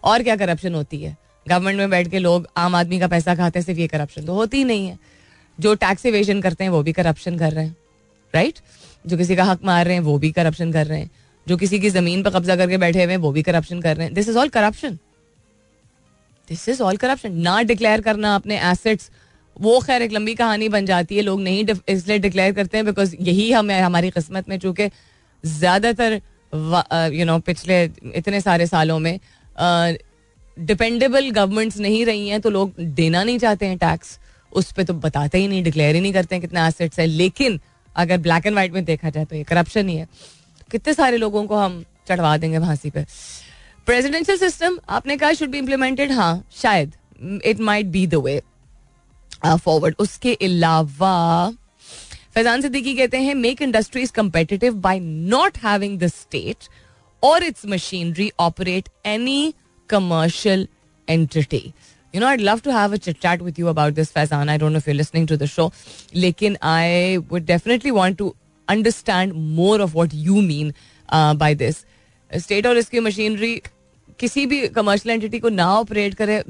[0.03, 1.15] और क्या करप्शन होती है?
[1.45, 4.33] गवर्नमेंट में बैठ के लोग आम आदमी का पैसा खाते हैं, सिर्फ़ ये करप्शन तो
[4.33, 4.97] होती ही नहीं है।
[5.57, 7.75] जो टैक्स इवेशन करते हैं, वो भी करप्शन कर रहे हैं।
[8.33, 8.59] राइट
[9.07, 11.09] जो किसी का हक मार रहे हैं, वो भी करप्शन कर रहे हैं।
[11.47, 14.05] जो किसी की ज़मीन पर कब्जा करके बैठे हुए हैं, वो भी करप्शन कर रहे
[14.05, 14.97] हैं। This is all corruption
[16.49, 19.09] this is all corruption ना डिक्लेयर करना अपने एसेट्स
[19.57, 23.15] वो खैर एक लंबी कहानी बन जाती है, लोग नहीं इसलिए डिक्लेयर करते हैं बिकॉज़
[23.21, 24.89] यही हमें हमारी किस्मत में चूँकि
[25.43, 26.13] ज़्यादातर
[27.13, 27.83] यू नो पिछले
[28.15, 29.19] इतने सारे सालों में
[30.57, 34.17] डिपेंडेबल गवर्नमेंट्स नहीं रही हैं तो लोग देना नहीं चाहते हैं टैक्स
[34.51, 37.59] उस पर तो बताते ही नहीं डिक्लेयर ही नहीं करते हैं कितना एसेट्स है। लेकिन
[37.95, 40.07] अगर ब्लैक एंड व्हाइट में देखा जाए तो ये करप्शन ही है।
[40.71, 43.05] कितने सारे लोगों को हम चढ़वा देंगे फांसी पे।
[43.89, 46.91] प्रेजिडेंशियल सिस्टम आपने कहा शुड बी इम्प्लीमेंटेड हाँ शायद.
[47.45, 48.41] It might be the way
[49.45, 51.49] forward उसके अलावा,
[52.33, 56.67] फैजान सिद्दीकी कहते हैं make industries competitive by not having the state
[57.23, 59.53] और its machinery operate any
[59.89, 60.67] commercial
[61.07, 61.63] entity
[62.13, 64.73] you know I love to have a chat with you about this Faizan I don't
[64.73, 65.71] know feel listening to the show
[66.15, 68.33] लेकिन I would definitely want to
[68.67, 70.73] understand more of what you mean
[71.37, 71.83] by this
[72.31, 73.61] state और इसकी machinery
[74.19, 76.43] किसी भी commercial entity को ना operate करे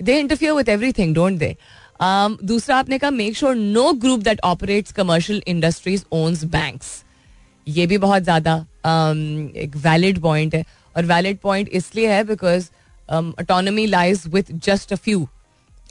[0.00, 1.56] they interfere with everything don't they
[2.44, 7.02] दूसरा आपने कहा make sure no group that operates commercial industries owns banks
[7.68, 10.64] ये भी बहुत ज़्यादा um, एक वैलिड पॉइंट है
[10.96, 12.68] और वैलिड पॉइंट इसलिए है because
[13.08, 15.26] autonomy lies with just a few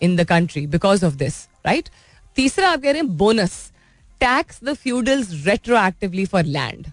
[0.02, 1.90] in the country because of this right
[2.38, 3.60] तीसरा आप कह रहे हैं bonus
[4.22, 6.88] tax the feudals retroactively for land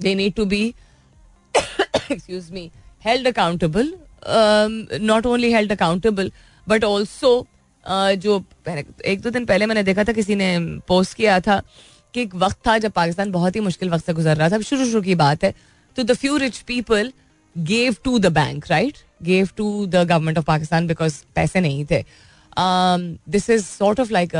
[0.00, 0.62] they need to be
[1.94, 2.70] excuse me
[3.04, 3.92] held accountable
[5.02, 6.30] not only held accountable
[6.66, 7.46] but also
[7.86, 8.42] जो
[9.06, 11.60] एक दो दिन पहले मैंने देखा था, किसी ने पोस्ट किया था
[12.14, 14.84] कि एक वक्त था जब पाकिस्तान बहुत ही मुश्किल वक्त से गुजर रहा था। शुरू
[14.86, 15.54] शुरू की बात है।
[15.96, 17.12] तो the few rich people
[17.56, 22.02] gave to the bank right gave to the government of Pakistan because पैसे नहीं थे।
[22.56, 24.34] This is sort of like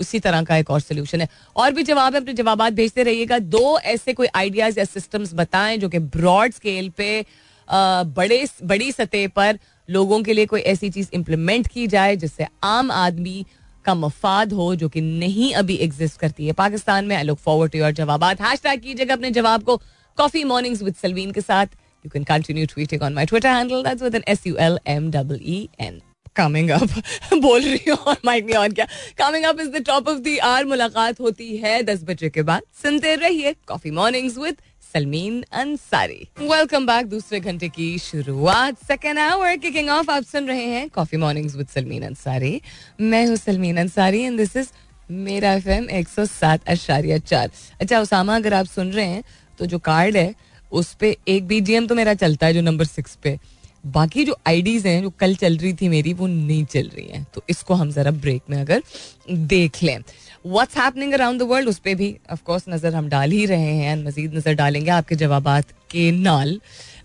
[0.00, 3.38] उसी तरह का एक और सोल्यूशन है। और भी जवाब है, अपने जवाब भेजते रहिएगा।
[3.38, 7.24] दो ऐसे कोई आइडियाज़ या सिस्टम्स बताएँ जो कि ब्रॉड स्केल पे
[7.68, 9.58] बड़े, बड़ी सतह पर
[9.88, 13.44] लोगों के लिए कोई ऐसी चीज़ इंप्लीमेंट की जाए जिससे आम आदमी
[13.84, 17.72] का मफाद हो, जो कि नहीं अभी एग्जिस्ट करती है। पाकिस्तान में I look forward
[17.72, 19.76] to your जवाब हैश टैग कीजिएगा अपने जवाब को।
[20.18, 21.66] कॉफ़ी मॉर्निंग्स विद सलवीन के साथ।
[22.04, 25.10] You can continue tweeting on my Twitter handle that's with N S U L M
[25.10, 26.00] double E N
[26.36, 26.88] coming up
[27.34, 28.86] बोल रही हूँ और माइक नहीं ऑन क्या?
[29.18, 32.62] Coming up is the top of the hour मुलाकात होती है दस बजे के बाद।
[32.82, 34.56] सुनते रहिए coffee mornings with
[34.92, 40.64] Salmeen Ansari welcome back दूसरे घंटे की शुरुआत। सेकेंड आवर किकिंग ऑफ़ आप सुन रहे
[40.64, 42.60] हैं coffee mornings with Salmeen Ansari
[43.00, 44.68] मैं हूँ Salmeen Ansari and this is
[45.10, 49.22] मेरा एफ़ एम एक सौ सात अशारिया चार। अच्छा उसामा, अगर आप सुन रहे हैं
[49.58, 50.34] तो जो कार्ड है,
[50.72, 53.38] उस पे एक बीजीएम तो मेरा चलता है जो नंबर सिक्स पे।
[53.86, 57.26] बाकी जो आईडीज हैं, जो कल चल रही थी मेरी, वो नहीं चल रही हैं।
[57.34, 58.82] तो इसको हम जरा ब्रेक में अगर
[59.30, 59.98] देख लें।
[60.46, 63.74] What's happening around the world उस पर भी ऑफ़ कोर्स नज़र हम डाल ही रहे
[63.76, 65.48] हैं मजीद नज़र डालेंगे आपके जवाब
[65.90, 66.60] के नाल।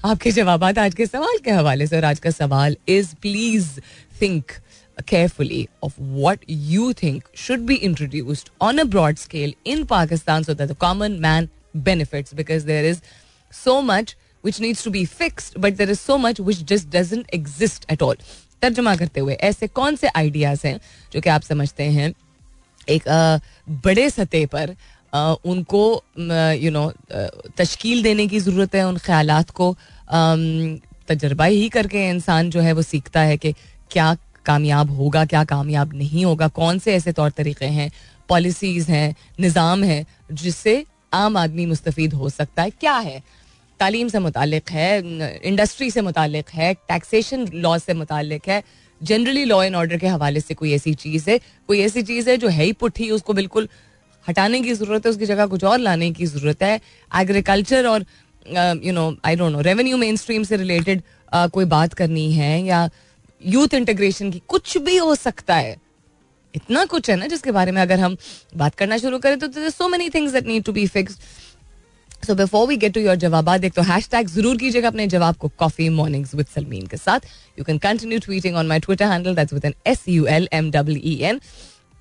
[0.06, 3.80] आपके जवाब आज के सवाल के हवाले से और आज का सवाल is please
[4.22, 4.52] think
[5.08, 10.54] carefully of what you think should be introduced on a broad scale in Pakistan so
[10.54, 11.50] that the common man
[11.88, 13.02] benefits because there is
[13.54, 14.14] so much
[14.45, 18.01] which needs to be fixed but there is so much which just doesn't exist at
[18.03, 18.17] all
[18.62, 20.79] तर्जमा करते हुए, ऐसे कौन से ideas हैं
[21.13, 22.13] जो कि आप समझते हैं?
[22.88, 23.03] एक
[23.86, 24.75] बड़े सतह पर
[25.45, 25.84] उनको
[26.62, 26.91] यू नो
[27.58, 29.75] तश्कील देने की ज़रूरत है, उन ख्याल को
[31.08, 33.53] तजर्बा ही करके इंसान जो है वो सीखता है कि
[33.91, 37.91] क्या कामयाब होगा, क्या कामयाब नहीं होगा, कौन से ऐसे तौर तरीके हैं
[38.29, 43.21] पॉलिसीज़ हैं, निज़ाम है, जिससे आम आदमी मुस्तफ़ हो सकता है। क्या है?
[43.80, 44.88] तालीम से मुतक है
[45.44, 48.64] इंडस्ट्री से मुतक है टैक्सेशन लॉ से मुतक है।
[49.02, 52.38] जनरली लॉ एंड ऑर्डर के हवाले से कोई ऐसी चीज़ है कोई ऐसी चीज़ है
[52.38, 53.68] जो है ही पुट्ठी उसको बिल्कुल
[54.26, 56.80] हटाने की ज़रूरत है उसकी जगह कुछ और लाने की ज़रूरत है।
[57.12, 58.06] एग्रीकल्चर और
[58.84, 62.62] you know I don't know revenue main stream से रिलेटेड uh, कोई बात करनी है
[62.66, 62.90] या
[63.42, 65.76] यूथ इंटीग्रेशन की कुछ भी हो सकता है।
[66.54, 68.16] इतना कुछ है ना जिसके बारे में अगर हम
[68.58, 71.18] बात करना शुरू करें तो so many things that need to be fix
[72.26, 75.36] so before we get to your जवाब एक तो हैश टैग ज़रूर कीजिएगा अपने जवाब
[75.38, 77.20] को कॉफ़ी मॉर्निंग्स विद सलमीन के साथ।
[77.60, 80.72] You can continue tweeting on my Twitter handle that's with N S U L M
[80.72, 81.40] W E N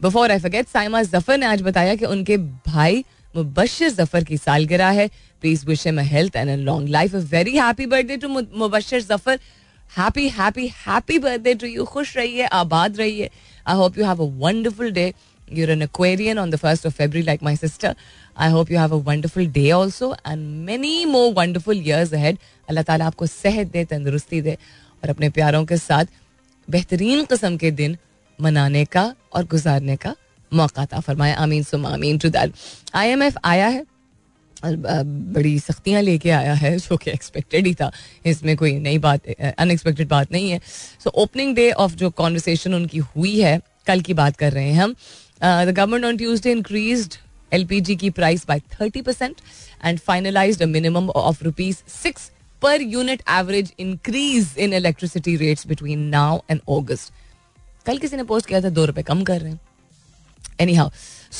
[0.00, 4.90] before I forget Saima Zafar ने आज बताया कि उनके भाई मुबशर ज़फ़र की सालगिरह
[4.90, 5.08] है।
[5.42, 9.38] Please wish him health and long life very happy birthday to Mubashar Zafar.
[9.90, 13.30] Happy happy happy birthday to you खुश रहिए, आबाद रहिए।
[13.66, 15.12] I hope you have a wonderful day
[15.48, 17.94] you're an Aquarian on the 1st of February, like my sister.
[18.36, 22.38] I hope you have a wonderful day also and many more wonderful years ahead.
[22.68, 24.56] अल्लाह ताला आपको सेहत दे तंदुरुस्ती दे
[25.04, 26.06] और अपने प्यारों के साथ
[26.68, 27.96] बेहतरीन किस्म के दिन
[28.38, 29.04] मनाने का
[29.34, 30.14] और गुजारने का
[30.52, 32.52] मौका था फरमाया आमीन सुम आमीन टू दैट
[32.94, 33.84] आईएमएफ आया है
[34.64, 34.76] और
[35.36, 37.90] बड़ी सख्तियाँ लेके आया है जो कि एक्सपेक्टेड ही था।
[38.26, 40.60] इसमें कोई नई बात अनएक्सपेक्टेड बात नहीं है।
[41.04, 44.82] सो ओपनिंग डे ऑफ़ जो कॉन्वर्सेशन उनकी हुई है कल की बात कर रहे हैं
[44.82, 44.94] हम।
[45.44, 47.18] Uh, the government on Tuesday increased
[47.52, 49.40] LPG की price by 30%
[49.82, 52.30] and finalized a minimum of rupees 6
[52.62, 57.12] per unit average increase in electricity rates between now and August.
[57.86, 59.60] कल किसी ने पोस्ट किया था दो रुपए कम कर रहे हैं
[60.74, 60.90] anyhow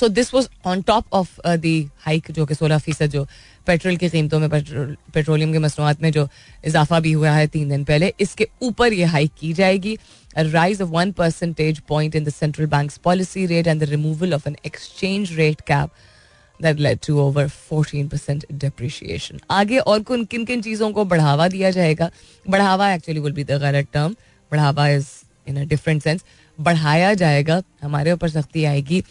[0.00, 3.26] so this was on top of the hike जो कि सोलह फ़ीसद जो
[3.66, 6.29] पेट्रोल की कीमतों में पेट्रोलियम के मसनूआत में जो
[6.66, 9.96] इजाफा भी हुआ है तीन दिन पहले, इसके ऊपर ये हाइक की जाएगी।
[10.38, 14.37] A rise one percentage point in in the central bank's policy rate and the removal
[14.37, 15.90] of an exchange rate cap
[16.61, 19.40] that led to over 14% depreciation.
[19.50, 22.11] आगे और कौन किन किन चीज़ों को बढ़ावा दिया जाएगा?
[22.46, 24.16] बढ़ावा एक्चुअली विल बी द गलत टर्म
[24.53, 25.09] बढ़ावा is
[25.48, 26.24] in a different sense
[26.59, 29.03] बढ़ाया जाएगा, हमारे ऊपर सख्ती आएगी।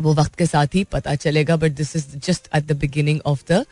[0.00, 3.44] वो वक्त के साथ ही पता चलेगा but this is just at the beginning of
[3.52, 3.64] the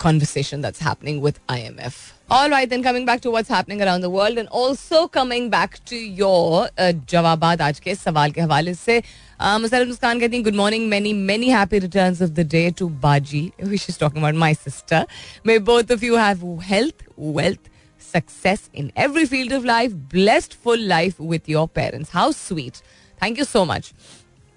[0.00, 2.12] conversation that's happening with IMF.
[2.28, 5.76] All right, then coming back to what's happening around the world and also coming back
[5.90, 9.02] to your uh, जवाबात आज के सवाल के हवाले से
[9.60, 13.50] मुसरत मुस्कान कहती हैं good morning many many happy returns of the day to बाजी
[13.62, 15.06] which is talking about my sister
[15.46, 20.82] may both of you have health wealth success in every field of life, blessed full
[20.90, 22.10] life with your parents.
[22.10, 22.76] How sweet.
[23.22, 23.88] Thank you so much.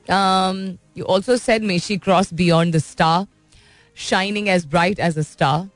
[0.08, 3.28] Um, you also said, may she cross beyond the star,
[3.94, 5.68] shining as bright as a star.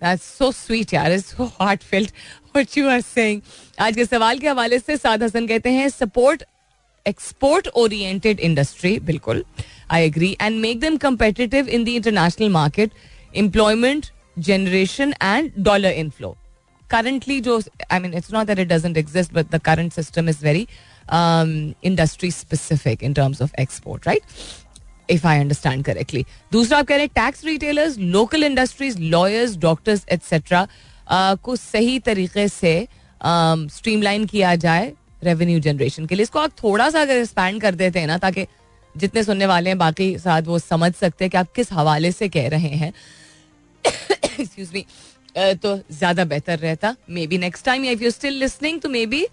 [0.00, 1.10] That's so sweet, yaar.
[1.10, 2.12] It's so heartfelt
[2.52, 3.42] what you are saying.
[3.80, 6.44] आज के सवाल के हवाले से साद हसन कहते हैं support
[7.06, 9.44] export oriented industry बिल्कुल
[9.90, 12.92] I agree and make them competitive in the international market,
[13.42, 14.10] employment
[14.48, 16.34] generation and dollar inflow.
[16.90, 17.60] Currently, जो
[17.90, 20.68] I mean, it's not that it doesn't exist, but the current system is very
[21.09, 24.23] um, specific in terms of export, right?
[25.07, 26.25] If I understand correctly.
[26.51, 30.67] दूसरा आप कह रहे हैं tax retailers local industries lawyers doctors etcetera
[31.43, 32.75] को सही तरीके से
[33.21, 34.91] streamline um, किया जाए
[35.23, 38.45] रेवेन्यू जनरेशन के लिए इसको आप थोड़ा सा अगर एक्सपैंड कर देते हैं ना ताकि
[38.95, 42.29] जितने सुनने वाले हैं बाकी साथ वो समझ सकते हैं कि आप किस हवाले से
[42.29, 42.93] कह रहे हैं
[43.85, 44.85] एक्सक्यूज मी
[45.35, 46.95] तो ज़्यादा बेहतर रहता
[47.27, 49.25] maybe next time if you still listening तो maybe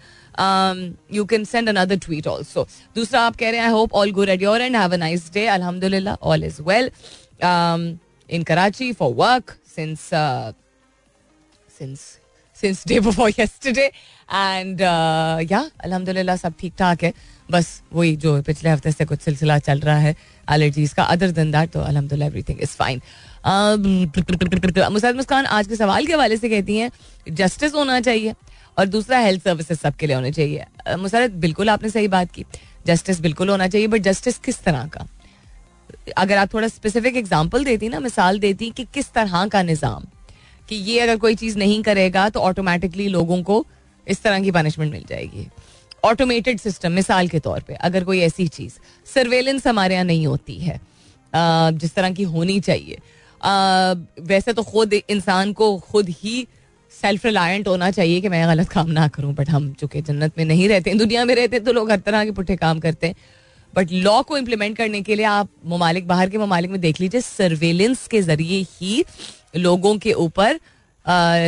[1.13, 2.67] you can send another tweet also
[2.97, 5.47] दूसरा आप कह रहे हैं I hope all good at your end have nice day
[5.49, 6.91] अल्हम्दुलिल्लाह all is well
[8.31, 10.09] in Karachi for work since
[11.79, 12.01] since
[12.59, 13.85] since day before yesterday
[14.31, 14.81] and
[15.51, 17.13] या अल्हम्दुलिल्लाह सब ठीक ठाक है
[17.51, 20.15] बस वही जो पिछले हफ़्ते से कुछ सिलसिला चल रहा है
[20.49, 23.01] एलर्जीज का अदर दिन दैट तो अल्हम्दुलिल्लाह everything is fine
[24.93, 26.91] Musad Muskan आज के सवाल के हवाले से कहती हैं
[27.33, 28.35] जस्टिस होना चाहिए
[28.77, 30.65] और दूसरा हेल्थ सर्विसेज़ सबके लिए होने चाहिए।
[30.97, 32.45] मुसरत, बिल्कुल आपने सही बात की।
[32.87, 35.07] जस्टिस बिल्कुल होना चाहिए बट जस्टिस किस तरह का?
[36.17, 40.07] अगर आप थोड़ा स्पेसिफिक एग्ज़ाम्पल देती ना, मिसाल देती कि किस तरह का निज़ाम,
[40.69, 43.65] कि ये अगर कोई चीज़ नहीं करेगा तो ऑटोमेटिकली लोगों को
[44.07, 45.47] इस तरह की पनिशमेंट मिल जाएगी।
[46.05, 50.59] ऑटोमेटेड सिस्टम मिसाल के तौर पे, अगर कोई ऐसी चीज़ सर्वेलेंस हमारे यहाँ नहीं होती
[50.59, 50.81] है।
[51.33, 52.99] जिस तरह की होनी चाहिए।
[54.27, 56.47] वैसे तो खुद इंसान को खुद ही
[56.93, 60.45] सेल्फ रिलायंट होना चाहिए कि मैं गलत काम ना करूँ बट हम चूँकि जन्नत में
[60.45, 63.15] नहीं रहते, दुनिया में रहते तो लोग हर तरह के पुठे काम करते हैं।
[63.75, 67.21] बट लॉ को इम्प्लीमेंट करने के लिए आप ममालिक, बाहर के ममालिक में देख लीजिए
[67.21, 69.05] सर्वेलेंस के ज़रिए ही
[69.57, 70.59] लोगों के ऊपर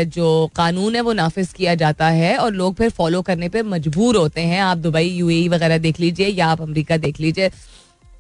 [0.09, 4.17] जो कानून है वो नाफिज किया जाता है और लोग फिर फॉलो करने पर मजबूर
[4.17, 7.51] होते हैं। आप दुबई यूएई वगैरह देख लीजिए या आप अमेरिका देख लीजिए,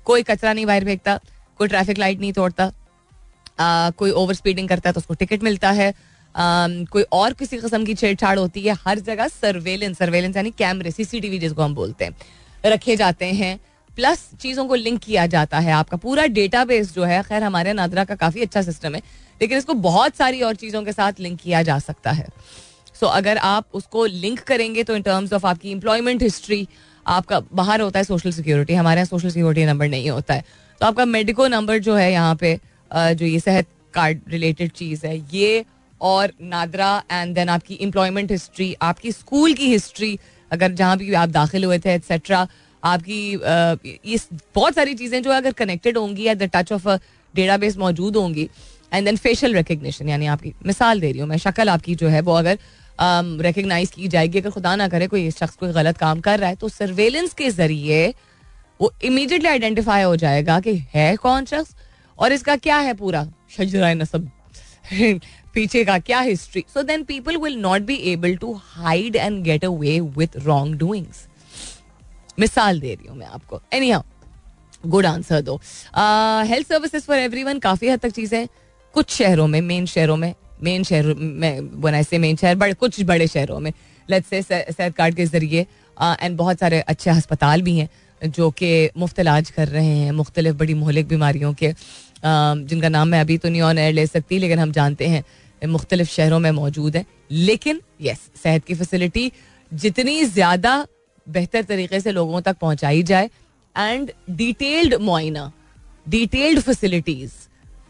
[0.05, 1.19] कोई कचरा नहीं बाहर फेंकता,
[1.59, 2.73] कोई ट्रैफ़िक लाइट नहीं तोड़ता
[3.93, 5.93] कोई ओवर स्पीडिंग करता है तो उसको टिकट मिलता है।
[6.35, 11.39] कोई और किसी किस्म की छेड़छाड़ होती है हर जगह सर्वेलेंस सर्वेलेंस यानी कैमरे सीसीटीवी
[11.39, 12.15] जिसको हम बोलते हैं
[12.67, 13.59] रखे जाते हैं।
[13.97, 18.05] प्लस चीज़ों को लिंक किया जाता है आपका। पूरा डेटाबेस जो है खैर हमारे नादरा
[18.05, 19.03] का काफ़ी अच्छा सिस्टम है
[19.41, 22.27] लेकिन इसको बहुत सारी और चीज़ों के साथ लिंक किया जा सकता है।
[22.95, 26.67] सो so, अगर आप उसको लिंक करेंगे तो इन टर्म्स ऑफ़ आपकी इंप्लॉयमेंट हिस्ट्री
[27.07, 30.45] आपका बाहर होता है सोशल सिक्योरिटी हमारे यहाँ सोशल सिक्योरिटी नंबर नहीं होता है।
[30.81, 32.59] तो आपका मेडिको नंबर जो है यहाँ पे
[32.91, 35.65] जो ये सेहत कार्ड रिलेटेड चीज़ है ये
[36.03, 40.19] और नादरा एंड देन आपकी एम्प्लॉयमेंट हिस्ट्री आपकी स्कूल की हिस्ट्री
[40.51, 42.47] अगर जहाँ भी आप दाखिल हुए थे एक्सेट्रा
[42.83, 43.21] आपकी
[44.11, 44.19] ये
[44.55, 46.89] बहुत सारी चीज़ें जो अगर कनेक्टेड होंगी at the touch of
[47.57, 48.49] database मौजूद होंगी
[48.93, 52.21] एंड देन फेशियल रिकग्निशन यानी आपकी, मिसाल दे रही हूँ मैं, शक्ल आपकी जो है,
[52.21, 52.59] वो अगर
[53.43, 56.57] रिकग्नाइज की जाएगी, अगर खुदा ना करे, कोई शख्स कोई गलत काम कर रहा है
[56.57, 58.15] तो सर्वेलेंस के ज़रिए
[58.81, 61.75] वो इमीडिएटली आइडेंटिफाई हो जाएगा कि है कौन शख्स,
[62.19, 64.31] और इसका क्या है पूरा शजरा नसब
[65.55, 69.65] पीछे का क्या history so then people will not be able to hide and get
[69.65, 70.37] away with
[70.79, 71.27] wrongdoings
[72.41, 74.03] मिसाल दे रही हूँ मैं आपको। एनी हाउ
[74.87, 75.57] गुड आंसर दो
[76.49, 78.47] हेल्थ सर्विसेज़ फॉर एवरीवन काफ़ी हद तक चीज़ें
[78.95, 83.03] कुछ शहरों में मेन शहरों में मेन शहर में बनाए से मेन शहर, बड़े, कुछ
[83.03, 83.73] बड़े शहरों में
[84.09, 87.89] लेट्स से सेहत कार्ड के ज़रिए एंड बहुत सारे अच्छे अस्पताल भी हैं,
[88.23, 91.73] जो कि मुफ़्त इलाज कर रहे हैं, मुख्तलिफ़ बड़ी मोहलिक बीमारियों के
[92.25, 95.25] जिनका नाम मैं अभी तो नहीं ऑन एयर ले सकती, लेकिन हम जानते हैं
[95.67, 99.31] मुख्तलिफ़ शहरों में मौजूद है। लेकिन यस सेहत की फैसिलिटी
[99.73, 100.87] जितनी ज़्यादा
[101.27, 103.31] बेहतर तरीके से लोगों तक पहुंचाई जाए
[103.75, 105.51] एंड डिटेल्ड मुआयना
[106.09, 107.33] डिटेल्ड फैसिलिटीज़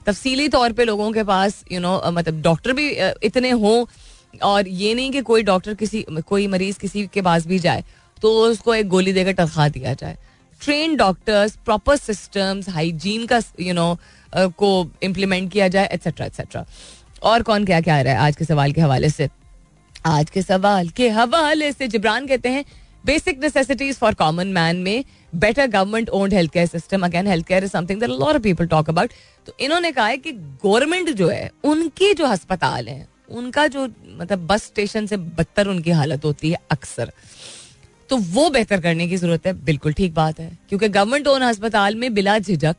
[0.07, 2.89] तफसीली तौर पे लोगों के पास यू you नो know, मतलब डॉक्टर भी
[3.25, 3.85] इतने हों
[4.43, 7.85] और ये नहीं कि कोई डॉक्टर किसी कोई मरीज़ किसी के पास भी जाए
[8.23, 10.17] तो उसको एक गोली देकर तनख्वाह दिया जाए।
[10.61, 16.27] Train doctors proper systems hygiene का यू you नो know, को इम्प्लीमेंट किया जाए एट्सेट्रा
[16.27, 16.65] एट्सेट्रा
[17.23, 19.29] और कौन क्या क्या आ रहा है आज के सवाल के हवाले से?
[20.07, 22.65] आज के सवाल के हवाले से जिब्रान कहते हैं
[23.05, 25.05] basic necessities for common man में
[25.35, 28.67] better government owned health care system again health care is something that lot of people
[28.67, 29.13] talk about
[29.47, 34.47] तो इन्होंने कहा है कि गवर्नमेंट जो है, उनके जो अस्पताल हैं, उनका जो मतलब
[34.47, 37.13] बस स्टेशन से बदतर उनकी हालत होती है अक्सर।
[38.11, 41.95] तो वो बेहतर करने की ज़रूरत है। बिल्कुल ठीक बात है। क्योंकि गवर्नमेंट ओन अस्पताल
[41.95, 42.77] में बिला झिझक,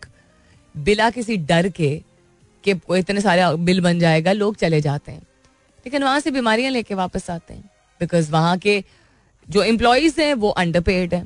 [0.76, 2.02] बिला किसी डर के
[2.66, 5.22] कि इतने सारे बिल बन जाएगा, लोग चले जाते हैं।
[5.86, 7.64] लेकिन वहाँ से बीमारियाँ लेके वापस आते हैं।
[8.02, 8.84] बिकॉज़ वहाँ के
[9.48, 11.26] जो एम्प्लॉयज़ हैं, वो अंडर पेड है।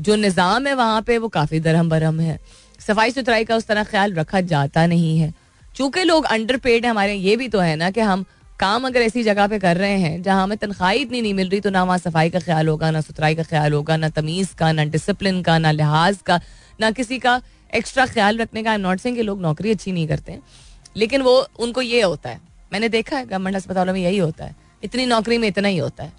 [0.00, 2.38] जो निज़ाम है वहाँ पे, वो काफ़ी दरहम बरहम है।
[2.80, 5.32] सफ़ाई सुथराई का उस तरह ख्याल रखा जाता नहीं है।
[5.76, 8.24] चूँकि लोग अंडरपेड है, हमारे ये भी तो है ना कि हम
[8.60, 11.60] काम अगर ऐसी जगह पे कर रहे हैं, जहाँ हमें तनख्वाही इतनी नहीं मिल रही
[11.60, 14.72] तो ना वहाँ सफ़ाई का ख्याल होगा, ना सुथराई का ख्याल होगा, ना तमीज़ का,
[14.72, 16.40] ना डिसिप्लिन का, ना लिहाज का,
[16.80, 17.40] ना किसी का
[17.74, 20.38] एक्स्ट्रा ख्याल रखने का। आई एम नॉट सेइंग कि लोग नौकरी अच्छी नहीं करते
[20.96, 22.40] लेकिन वो, उनको ये होता है।
[22.72, 26.04] मैंने देखा है, गवर्नमेंट अस्पतालों में यही होता है। इतनी नौकरी में इतना ही होता
[26.04, 26.12] है।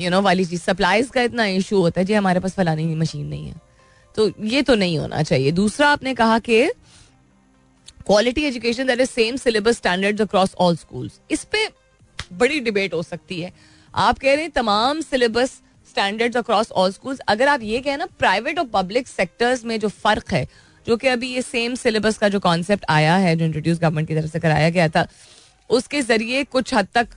[0.00, 3.26] यू नो वाली चीज़ सप्लाईज का इतना इशू होता है, जी, हमारे पास फलानी मशीन
[3.26, 3.54] नहीं है।
[4.14, 6.66] तो ये तो नहीं होना चाहिए। दूसरा, आपने कहा कि
[8.06, 11.68] quality education that is same syllabus standards across all schools इस पे
[12.32, 13.52] बड़ी डिबेट हो सकती है।
[13.94, 15.50] आप कह रहे हैं, तमाम syllabus
[15.90, 19.88] standards across all schools अगर आप ये कहें ना प्राइवेट और पब्लिक सेक्टर्स में जो
[19.88, 20.48] फ़र्क है
[20.86, 24.14] जो कि अभी ये सेम सिलेबस का जो कॉन्सेप्ट आया है, जो इंट्रोड्यूस गवर्नमेंट की
[24.14, 25.06] तरफ़ से कराया गया था,
[25.70, 27.08] उसके ज़रिए कुछ हद तक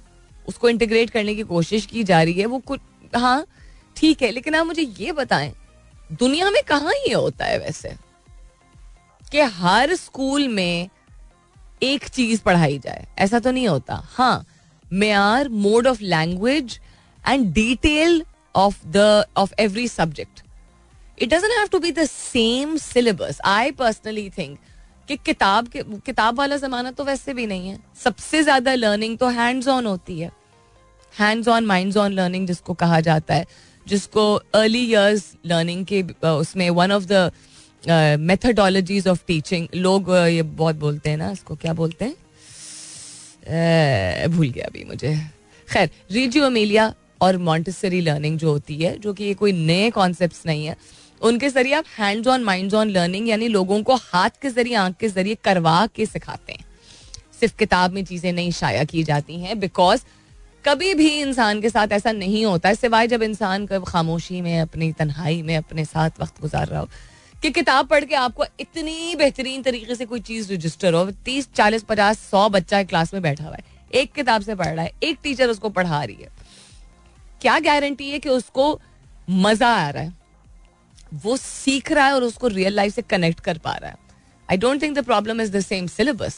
[0.48, 2.80] उसको इंटीग्रेट करने की कोशिश की जा रही है। वो कुछ
[3.16, 3.46] हाँ
[3.96, 5.54] ठीक है, लेकिन आप मुझे ये बताएँ,
[6.12, 7.96] दुनिया में कहा ये होता है वैसे?
[9.24, 10.90] कि हर स्कूल में
[11.84, 14.46] एक चीज़ पढ़ाई जाए, ऐसा तो नहीं होता। हाँ
[14.92, 16.80] मेयार mode of language
[17.24, 18.24] and detail
[18.56, 20.44] of the of every subject
[21.18, 24.58] it doesn't have to be the same syllabus I personally think
[25.10, 29.28] कि किताब के, किताब वाला जमाना तो वैसे भी नहीं है। सबसे ज़्यादा लर्निंग तो
[29.30, 30.32] हैंड्स ऑन होती है।
[31.14, 33.46] Hands on minds on learning जिसको कहा जाता है।
[33.86, 37.32] जिसको अर्ली ईयर्स लर्निंग के उसमें one of the
[38.22, 42.16] methodologies of teaching लोग ये बहुत बोलते हैं ना, इसको क्या बोलते हैं?
[44.30, 45.16] भूल गया अभी मुझे।
[45.68, 50.46] खैर रीजियो अमेलिया और मॉन्टेसरी लर्निंग जो होती है, जो कि ये कोई नए कॉन्सेप्ट
[50.46, 50.76] नहीं है
[51.22, 54.96] उनके ज़रिए आप hands on mind on learning यानी लोगों को हाथ के ज़रिए, आँख
[54.96, 56.66] के ज़रिए करवा के सिखाते हैं।
[57.40, 60.04] सिर्फ़ किताब में चीज़ें नहीं शाया की जाती हैं बिकॉज़
[60.66, 64.92] कभी भी इंसान के साथ ऐसा नहीं होता है सिवाय जब इंसान खामोशी में, अपनी
[64.92, 66.90] तन्हाई में, अपने साथ वक्त गुजार रहा हो।
[67.42, 71.84] कि किताब पढ़ के आपको इतनी बेहतरीन तरीके से कोई चीज़ रजिस्टर हो, तीस, चालीस,
[71.84, 75.20] पचास, सौ बच्चा क्लास में बैठा हुआ है, एक किताब से पढ़ रहा है, एक
[75.24, 76.30] टीचर उसको पढ़ा रही है।
[77.42, 78.80] क्या गारंटी है कि उसको
[79.30, 80.14] मज़ा आ रहा है?
[81.16, 83.98] वो सीख रहा है और उसको रियल लाइफ से कनेक्ट कर पा रहा है।
[84.50, 86.36] I don't think the problem is the same syllabus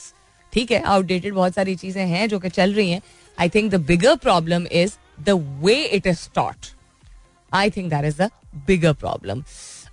[0.53, 3.01] ठीक है आउटडेटेड बहुत सारी चीज़ें हैं जो कि चल रही हैं।
[3.37, 5.29] I think the bigger problem is the
[5.63, 6.65] way it is taught
[7.51, 8.29] I think that is the
[8.67, 9.43] bigger problem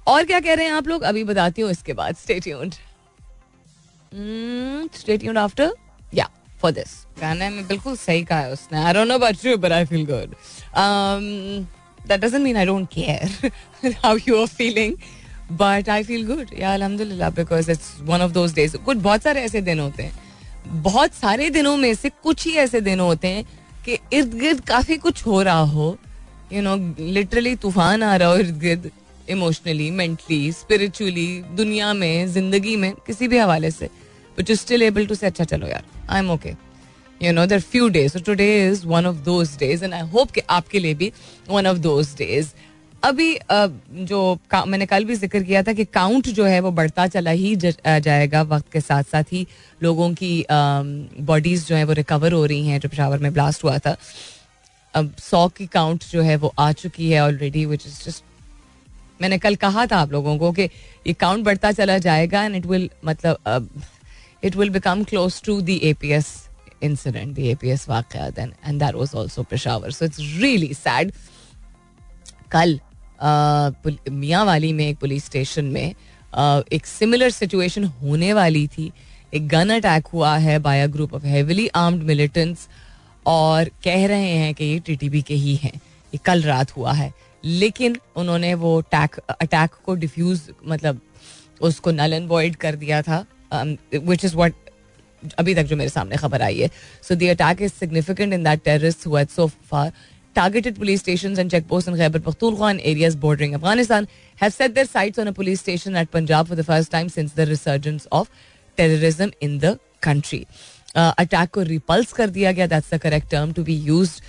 [0.07, 1.03] और क्या कह रहे हैं आप लोग?
[1.03, 2.75] अभी बताती हूँ इसके बाद। Stay tuned
[4.95, 5.73] stay tuned after
[6.15, 6.29] या
[6.61, 6.89] फॉर दिस
[7.21, 10.05] गाने में बिल्कुल सही कहा है उसने। I don't know about you but I feel
[10.07, 10.35] good
[12.09, 13.51] that doesn't mean I don't care
[14.05, 14.95] how you are feeling
[15.53, 19.41] but I feel good या अल्हम्दुलिल्लाह because it's one of those days कुछ बहुत सारे
[19.41, 23.45] ऐसे दिन होते हैं। बहुत सारे दिनों में से कुछ ही ऐसे दिन होते हैं
[23.85, 25.97] कि इर्द गिर्द काफ़ी कुछ हो रहा हो।
[26.53, 28.91] यू नो लिटरली तूफ़ान आ रहा हो इर्द गिर्द
[29.31, 33.87] इमोशनली मेंटली स्पिरिचुअली दुनिया में, ज़िंदगी में, किसी भी हवाले से।
[34.39, 36.53] But you still able to say अच्छा चलो यार I am okay
[37.23, 40.41] you know there few days today is one of those days and I hope कि
[40.51, 41.13] आपके लिए भी
[41.51, 42.53] वन ऑफ़ दोज डेज़
[43.03, 43.39] अभी
[43.93, 47.55] जो मैंने कल भी ज़िक्र किया था कि काउंट जो है वो बढ़ता चला ही
[47.57, 49.47] जाएगा वक्त के साथ साथ ही
[49.83, 53.77] लोगों की बॉडीज जो है वो रिकवर हो रही हैं, जो पेशावर में ब्लास्ट हुआ
[53.79, 53.97] था।
[54.95, 58.25] अब सौ की काउंट जो है वो आ चुकी है ऑलरेडी विच इज़ जस्ट
[59.23, 62.67] मैंने कल कहा था आप लोगों को कि ये काउंट बढ़ता चला जाएगा एंड इट
[62.67, 63.71] विल मतलब
[64.45, 66.46] it will become close to the A S
[66.85, 71.13] the A P S वाकयात and that was also Peshawar so it's really sad
[72.51, 72.81] कल
[74.11, 75.95] मियाँ वाली में एक पुलिस स्टेशन में
[76.73, 78.91] एक सिमिलर सिचुएशन होने वाली थी
[79.35, 82.69] एक गन अटैक हुआ है by a group of heavily armed militants
[83.27, 87.13] और कह रहे हैं कि ये टीटीबी के ही हैं। ये कल रात हुआ है।
[87.45, 91.01] लेकिन उन्होंने वो टैक अटैक को डिफ्यूज मतलब
[91.61, 93.25] उसको नल एंड वॉइड कर दिया था।
[93.95, 94.66] विच इज़ वट
[95.39, 96.71] अभी तक जो मेरे सामने खबर आई है
[97.09, 99.93] so the attack is significant in that terrorist हुआ so far
[100.37, 104.09] targeted police stations and checkposts in Khyber Pakhtunkhwa and areas bordering Afghanistan
[104.39, 107.33] have set their sights on a police station at Punjab for the first time since
[107.33, 108.29] the resurgence of
[108.79, 110.47] terrorism in the country.
[110.97, 114.23] Attack uh, को repulse कर दिया गया that's the correct term to be used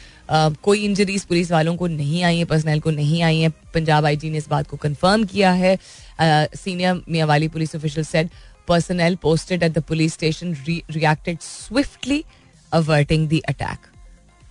[0.64, 4.30] कोई injuries police वालों को नहीं आई है personal को नहीं आई है पंजाब आईजी
[4.30, 5.78] ने इस बात को कंफर्म किया है
[6.22, 8.30] senior Mianwali police official said
[8.68, 12.26] personnel posted at the police station re- reacted swiftly,
[12.72, 13.90] averting the attack.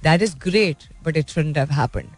[0.03, 2.11] That is great, but it shouldn't have happened.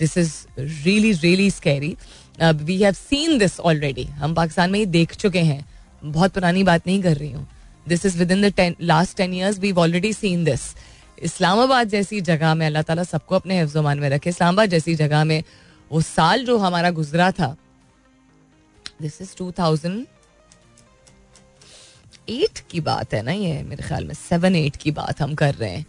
[0.00, 0.46] This is
[0.84, 1.96] really, really scary.
[2.38, 4.06] Uh, we have seen this already.
[4.18, 5.64] हम पाकिस्तान में ये देख चुके हैं
[6.02, 7.46] बहुत पुरानी बात नहीं कर रही हूँ
[7.86, 10.74] this is within the last ten years we already seen this
[11.24, 15.42] Islamabad जैसी जगह में अल्लाह ताला सबको अपने हिफ्जमान में रखे इस्लामाबाद जैसी जगह में
[15.90, 17.56] वो साल जो हमारा गुजरा था
[19.02, 20.04] this is two thousand
[22.28, 25.54] eight की बात है ना ये, मेरे ख्याल में सेवन एट की बात हम कर
[25.54, 25.86] रहे हैं।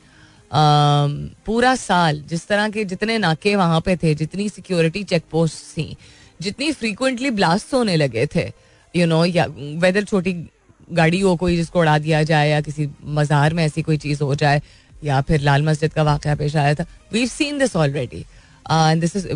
[1.46, 5.96] पूरा साल जिस तरह के जितने नाके वहाँ पे थे, जितनी सिक्योरिटी चेक पोस्ट थी,
[6.42, 8.52] जितनी फ्रीक्वेंटली ब्लास्ट होने लगे थे
[8.94, 9.46] यू नो या
[9.82, 10.34] वेदर छोटी
[10.90, 14.36] गाड़ी हो कोई जिसको उड़ा दिया जाए या किसी मज़ार में ऐसी कोई चीज़ हो
[14.36, 14.62] जाए,
[15.04, 18.26] या फिर लाल मस्जिद का वाक़ पेश आया था। We seen this already
[19.00, 19.28] this is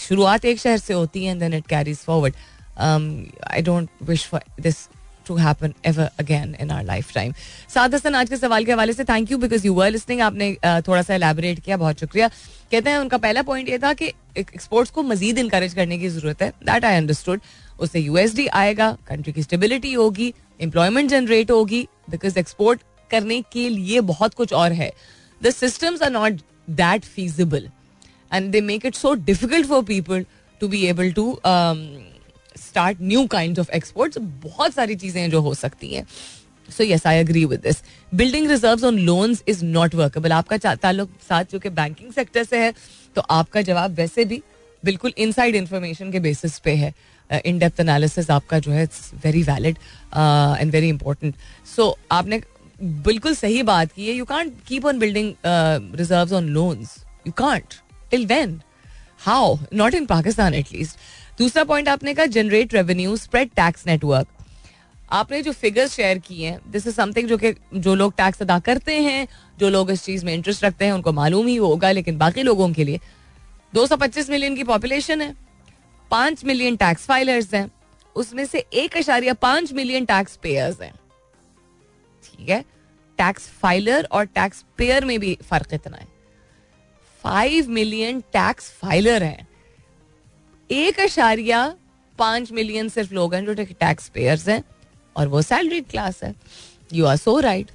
[0.00, 2.34] शुरुआत एक शहर से होती है and then it carries forward
[2.78, 4.76] I don't wish for this
[5.26, 6.84] to happen ever again in our
[7.14, 7.32] lifetime
[7.74, 10.52] Saad Hasan आज के सवाल के हवाले से thank you because you were listening आपने
[10.64, 12.28] थोड़ा सा एलेबरेट किया, बहुत शुक्रिया।
[12.70, 16.42] कहते हैं, उनका पहला पॉइंट ये था कि एक्सपोर्ट्स को मजीद इंकरेज करने की ज़रूरत
[16.42, 17.40] है। दैट आई अंडरस्टूड
[17.80, 20.32] उससे यूएसडी आएगा कंट्री की स्टेबिलिटी होगी
[20.62, 22.80] एम्प्लॉयमेंट जनरेट होगी बिकॉज़ एक्सपोर्ट
[23.10, 24.92] करने के लिए बहुत कुछ और है।
[25.40, 26.40] The systems are not
[26.72, 27.68] that feasible
[28.32, 30.24] and they make it so difficult for people
[30.60, 31.30] to be able to
[32.58, 36.06] start new kind of exports बहुत सारी चीज़ें जो हो सकती हैं।
[36.68, 37.82] So yes I agree with this
[38.12, 42.58] building reserve on loans is not workable आपका ताल्लुक साथ जो कि बैंकिंग सेक्टर से
[42.58, 42.72] है
[43.16, 44.42] तो आपका जवाब वैसे भी
[44.82, 46.92] बिल्कुल इनसाइड इंफॉर्मेशन के बेसिस पे है।
[47.30, 49.76] इन डेप्थ एनालिसिस आपका जो है it's very valid
[50.58, 51.34] and very important
[51.76, 52.40] so आपने
[52.80, 55.32] बिल्कुल सही बात की है। You can't keep on building
[55.98, 56.96] reserve on loans
[57.26, 57.74] you can't
[58.10, 58.60] till when
[59.20, 60.98] how not in Pakistan at least
[61.38, 64.28] दूसरा पॉइंट आपने कहा generate revenue spread tax network
[65.10, 68.58] आपने जो फिगर्स शेयर किए हैं दिस इज़ समथिंग जो कि, जो लोग टैक्स अदा
[68.58, 69.28] करते हैं,
[69.58, 72.72] जो लोग इस चीज़ में इंटरेस्ट रखते हैं, उनको मालूम ही होगा, लेकिन बाकी लोगों
[72.72, 73.00] के लिए।
[73.74, 75.36] 225 मिलियन की पॉपुलेशन है,
[76.10, 77.70] पाँच मिलियन टैक्स फाइलर्स हैं,
[78.16, 80.94] उसमें से एक अशारिया पाँच मिलियन टैक्स पेयर्स हैं।
[82.24, 82.64] ठीक है?
[83.18, 86.06] टैक्स फाइलर और टैक्स पेयर में भी फ़र्क इतना है।
[87.22, 89.48] फाइव मिलियन टैक्स फाइलर हैं।
[90.70, 91.74] एक अशारिया
[92.18, 94.62] पाँच मिलियन सिर्फ़ लोग हैं जो टैक्स पेयर्स हैं,
[95.16, 96.34] और वो सैलरी क्लास है।
[96.94, 97.70] You are so right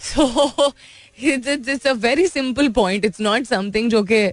[0.00, 0.72] so
[1.20, 4.24] it's a very simple point it's not something जो कि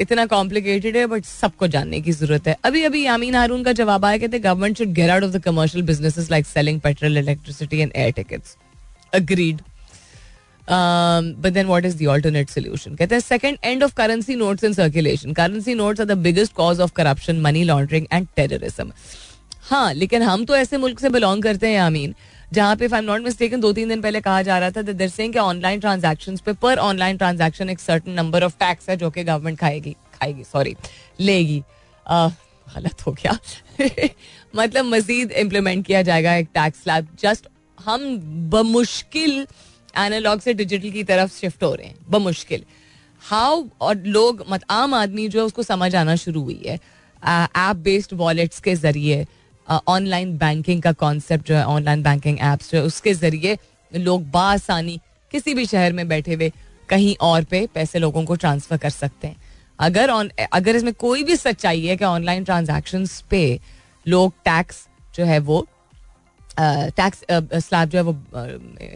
[0.00, 4.04] इतना कॉम्प्लिकेटेड है बट सबको जानने की ज़रूरत है। अभी अभी यामीन हारून का जवाब
[4.04, 7.92] आया कहते government should get out of the commercial businesses like selling petrol electricity and
[7.96, 8.56] air tickets
[9.12, 9.60] agreed
[10.70, 15.32] but then what is the solution कहते हैं second end of currency notes in circulation
[15.32, 18.92] currency notes are the biggest cause of corruption money laundering and terrorism
[19.62, 22.14] हाँ लेकिन हम तो ऐसे मुल्क से belong करते हैं आमीन
[22.52, 25.36] जहाँ पे आई नॉट मिस्टेकन दो तीन दिन पहले कहा जा रहा था दर सिंह
[25.38, 29.58] ऑनलाइन ट्रांजेक्शन पे पर ऑनलाइन ट्रांजेक्शन एक सर्टन नंबर ऑफ़ टैक्स है जो कि गवर्नमेंट
[29.58, 30.76] खाएगी खाएगी सॉरी
[31.20, 31.62] लेगी।
[32.10, 33.38] गलत हो गया।
[34.56, 37.46] मतलब मजीद इम्प्लीमेंट किया जाएगा एक टैक्स स्लैब जस्ट
[37.84, 38.18] हम
[38.50, 39.46] बमुश्किल
[39.96, 42.64] एनालॉग से डिजिटल की तरफ़ शिफ्ट हो रहे हैं, बमुश्किल।
[43.22, 46.78] हाउ और लोग मत, आम आदमी जो है उसको समझ आना शुरू हुई है।
[47.22, 49.26] ऐप बेस्ड वॉलेट्स के ज़रिए
[49.68, 53.56] ऑनलाइन बैंकिंग का कॉन्सेप्ट जो है ऑनलाइन बैंकिंग एप्स जो है, उसके ज़रिए
[53.92, 55.00] लोग बासानी
[55.32, 56.50] किसी भी शहर में बैठे हुए
[56.88, 59.36] कहीं और पे पैसे लोगों को ट्रांसफ़र कर सकते हैं।
[59.78, 63.60] अगर ऑन अगर इसमें कोई भी सच्चाई है कि ऑनलाइन ट्रांजेक्शन पे
[64.06, 65.66] लोग टैक्स जो है वो
[66.58, 67.24] टैक्स
[67.64, 68.16] स्लैब जो है वो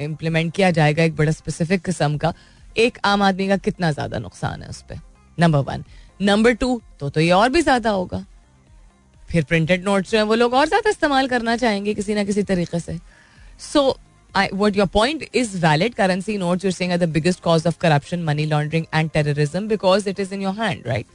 [0.05, 2.33] इम्प्लीमेंट किया जाएगा एक बड़ा स्पेसिफिक किस्म का।
[2.77, 5.01] एक आम आदमी का कितना ज़्यादा नुकसान है उस पर
[5.39, 5.85] नंबर वन
[6.23, 8.25] नंबर टू तो तो ये और भी ज़्यादा होगा।
[9.25, 12.43] फिर प्रिंटेड नोट्स जो है वो लोग और ज़्यादा इस्तेमाल करना चाहेंगे किसी ना किसी
[12.45, 12.99] तरीके से।
[13.63, 13.99] So
[14.35, 18.23] I what your point is valid currency notes you're saying the biggest cause of corruption
[18.25, 21.07] money laundering and terrorism because it is in your hand right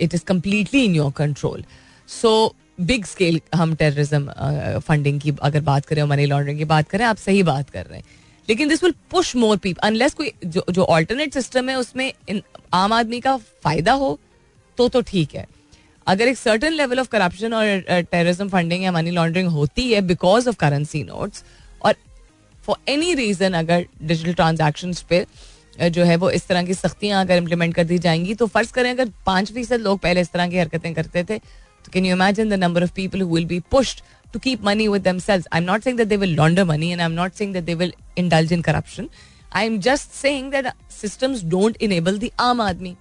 [0.00, 1.64] it is completely in your control
[2.08, 2.32] so
[2.78, 7.04] big scale हम terrorism funding uh, की अगर बात करें money laundering की बात करें
[7.04, 8.04] आप सही बात कर रहे हैं।
[8.48, 12.12] लेकिन this will push more people unless कोई जो जो ऑल्टरनेट सिस्टम है उसमें
[12.72, 14.18] आम आदमी का फ़ायदा हो
[14.78, 15.46] तो तो ठीक है।
[16.06, 20.48] अगर एक सर्टन लेवल ऑफ़ करप्शन और टेररिज्म फंडिंग या मनी लॉन्ड्रिंग होती है बिकॉज़
[20.48, 21.44] ऑफ़ करेंसी नोट्स
[21.82, 21.94] और
[22.64, 25.26] फॉर एनी रीजन अगर डिजिटल ट्रांजेक्शन पे
[25.90, 28.90] जो है वो इस तरह की सख्तियाँ अगर इम्प्लीमेंट कर दी जाएँगी तो फ़र्ज़ करें
[28.90, 31.40] अगर पाँच फ़ीसद लोग पहले इस तरह की हरकतें करते थे
[31.85, 34.01] तो can you imagine the number of people who will be pushed
[34.33, 35.47] to keep money with themselves.
[35.51, 37.91] I'm not saying that they will launder money and I'm not saying that they will
[38.15, 39.09] indulge in corruption.
[39.51, 42.95] I'm just saying that systems don't enable the arm admi.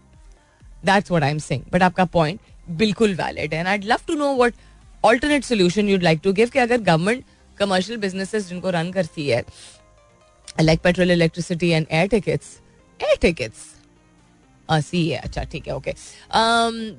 [0.83, 1.67] That's what I'm saying.
[1.71, 2.41] But आपका point
[2.83, 4.55] बिल्कुल valid and I'd love to know what
[5.03, 7.25] alternate solution you'd like to give कि अगर government
[7.61, 9.45] commercial businesses जिनको run करती है
[10.61, 12.61] like petrol, electricity and air tickets,
[13.01, 13.67] air tickets.
[14.71, 16.01] Uh, सी है अच्छा ठीक है ओके okay.
[16.39, 16.97] um,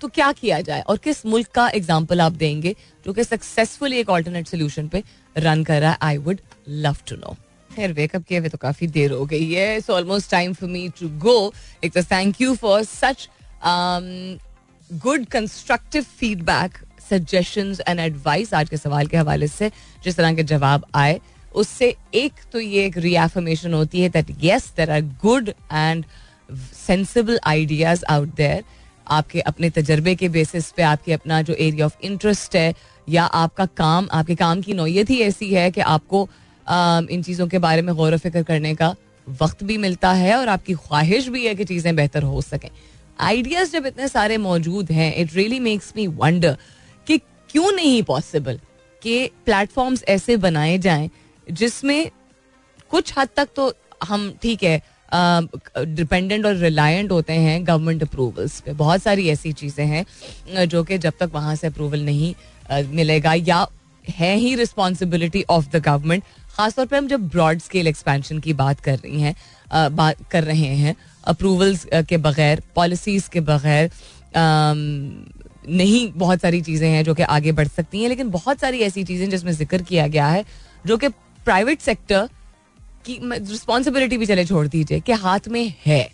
[0.00, 0.80] तो क्या किया जाए?
[0.80, 2.74] और किस मुल्क का एग्ज़ाम्पल आप देंगे
[3.06, 5.02] जो कि सक्सेसफुली एक ऑल्टरनेट सोल्यूशन पे
[5.36, 5.98] रन कर रहा है?
[6.02, 7.36] I would love to know
[7.70, 10.88] खैर वेकअप किए हुए तो काफ़ी देर हो गई है। So almost time for me
[11.00, 11.52] to go
[11.84, 13.28] एक thank you for such
[14.90, 16.78] good constructive feedback
[17.10, 19.70] suggestions and advice आज के सवाल के हवाले से,
[20.04, 21.20] जिस तरह के जवाब आए,
[21.54, 26.04] उससे एक तो ये एक रीएफर्मेशन होती है that yes there are good and
[26.76, 28.64] sensible ideas out there
[29.10, 32.74] आपके अपने तजर्बे के बेसिस पे आपके अपना जो एरिया ऑफ़ इंटरेस्ट है
[33.08, 36.28] या आपका काम, आपके काम की नोयत ही ऐसी है कि आपको
[37.10, 38.94] इन चीज़ों के बारे में गौर फ़िक्र करने का
[39.26, 42.68] वक्त भी मिलता है और आपकी ख्वाहिश भी है कि चीज़ें बेहतर हो सकें।
[43.20, 46.56] आइडियाज़ जब इतने सारे मौजूद हैं it really makes me wonder
[47.06, 47.18] कि
[47.50, 48.60] क्यों नहीं पॉसिबल
[49.02, 51.10] कि प्लेटफॉर्म्स ऐसे बनाए जाएँ
[51.46, 52.10] जिसमें
[52.90, 53.72] कुछ हद तक तो
[54.04, 54.80] हम, ठीक है
[55.12, 60.98] डिपेंडेंट और रिलायंट होते हैं गवर्नमेंट अप्रूवल्स पे। बहुत सारी ऐसी चीज़ें हैं जो कि
[60.98, 62.34] जब तक वहाँ से अप्रूवल नहीं
[62.90, 63.66] मिलेगा या
[64.04, 66.22] है ही रिस्पॉन्सिबिलिटी ऑफ़ द गवर्नमेंट
[66.56, 69.34] खासतौर पर हम जब ब्रॉड स्केल एक्सपेंशन की बात कर रही हैं
[69.96, 70.94] बात कर रहे हैं
[71.24, 73.90] अप्रूवल्स के बगैर पॉलिसीज़ के बगैर
[75.68, 79.04] नहीं बहुत सारी चीज़ें हैं जो कि आगे बढ़ सकती हैं, लेकिन बहुत सारी ऐसी
[79.04, 80.44] चीज़ें जिसमें ज़िक्र किया गया है,
[80.84, 81.08] जो कि
[81.46, 82.28] प्राइवेट सेक्टर
[83.06, 86.08] की रिस्पॉन्सिबिलिटी भी चले छोड़ दीजिए कि हाथ में है।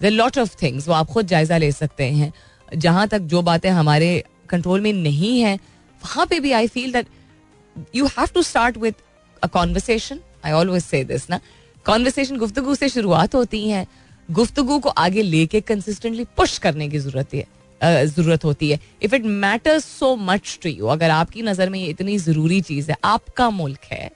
[0.00, 2.32] द लॉट ऑफ़ थिंग्स वो आप खुद जायजा ले सकते हैं।
[2.68, 5.54] जहाँ तक जो बातें हमारे कंट्रोल में नहीं है,
[6.02, 7.06] वहाँ पे भी I feel that
[7.94, 8.94] you have to start with
[9.42, 11.40] a conversation I always say this ना।
[11.86, 13.86] कॉन्वर्सेशन गुफ्तगु से शुरुआत होती है।
[14.28, 19.24] गुफ्तगु को आगे लेके कंसिस्टेंटली पुश करने की ज़रूरत है ज़रूरत होती है। If it
[19.24, 23.48] matters so much to you अगर आपकी नज़र में ये इतनी ज़रूरी चीज़ है, आपका
[23.50, 24.10] मुल्क है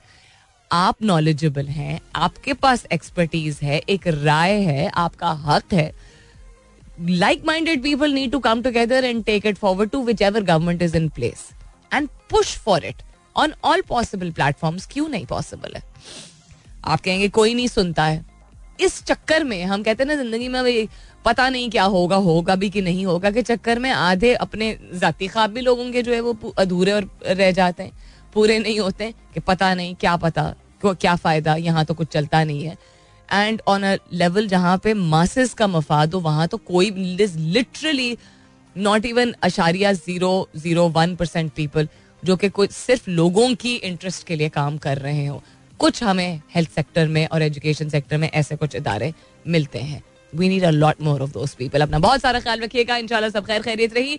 [0.70, 5.92] आप नॉलेजेबल हैं, आपके पास एक्सपर्टीज है, एक राय है, आपका हक है।
[7.00, 10.96] Like minded people need to come together and take it forward to whichever government is
[10.96, 11.46] in place
[11.94, 13.02] and push for it
[13.36, 15.82] on all possible platforms क्यों नहीं पॉसिबल है?
[16.84, 18.24] आप कहेंगे, कोई नहीं सुनता है।
[18.80, 20.86] इस चक्कर में हम कहते हैं ना, ज़िंदगी में
[21.24, 25.26] पता नहीं क्या होगा होगा भी कि नहीं होगा, के चक्कर में आधे अपने जाती
[25.28, 29.12] ख्वाब भी लोगों के जो है वो अधूरे और रह जाते हैं। पूरे नहीं होते,
[29.34, 32.76] कि पता नहीं क्या पता, क्या फ़ायदा, यहाँ तो कुछ चलता नहीं है।
[33.28, 38.16] एंड ऑन अ लेवल जहाँ पे मासेस का मफाद हो, वहाँ तो कोई लिटरली
[38.76, 41.88] नॉट इवन अशारिया zero zero one percent people
[42.22, 45.42] जो कि कुछ सिर्फ़ लोगों की इंटरेस्ट के लिए काम कर रहे हो।
[45.80, 49.12] कुछ हमें हेल्थ सेक्टर में और एजुकेशन सेक्टर में ऐसे कुछ इदारे
[49.46, 50.02] मिलते हैं।
[50.32, 53.46] We need a lot more of those people अपना बहुत सारा ख्याल रखिएगा। इंशाल्लाह सब
[53.46, 54.18] खैर खैरियत रही।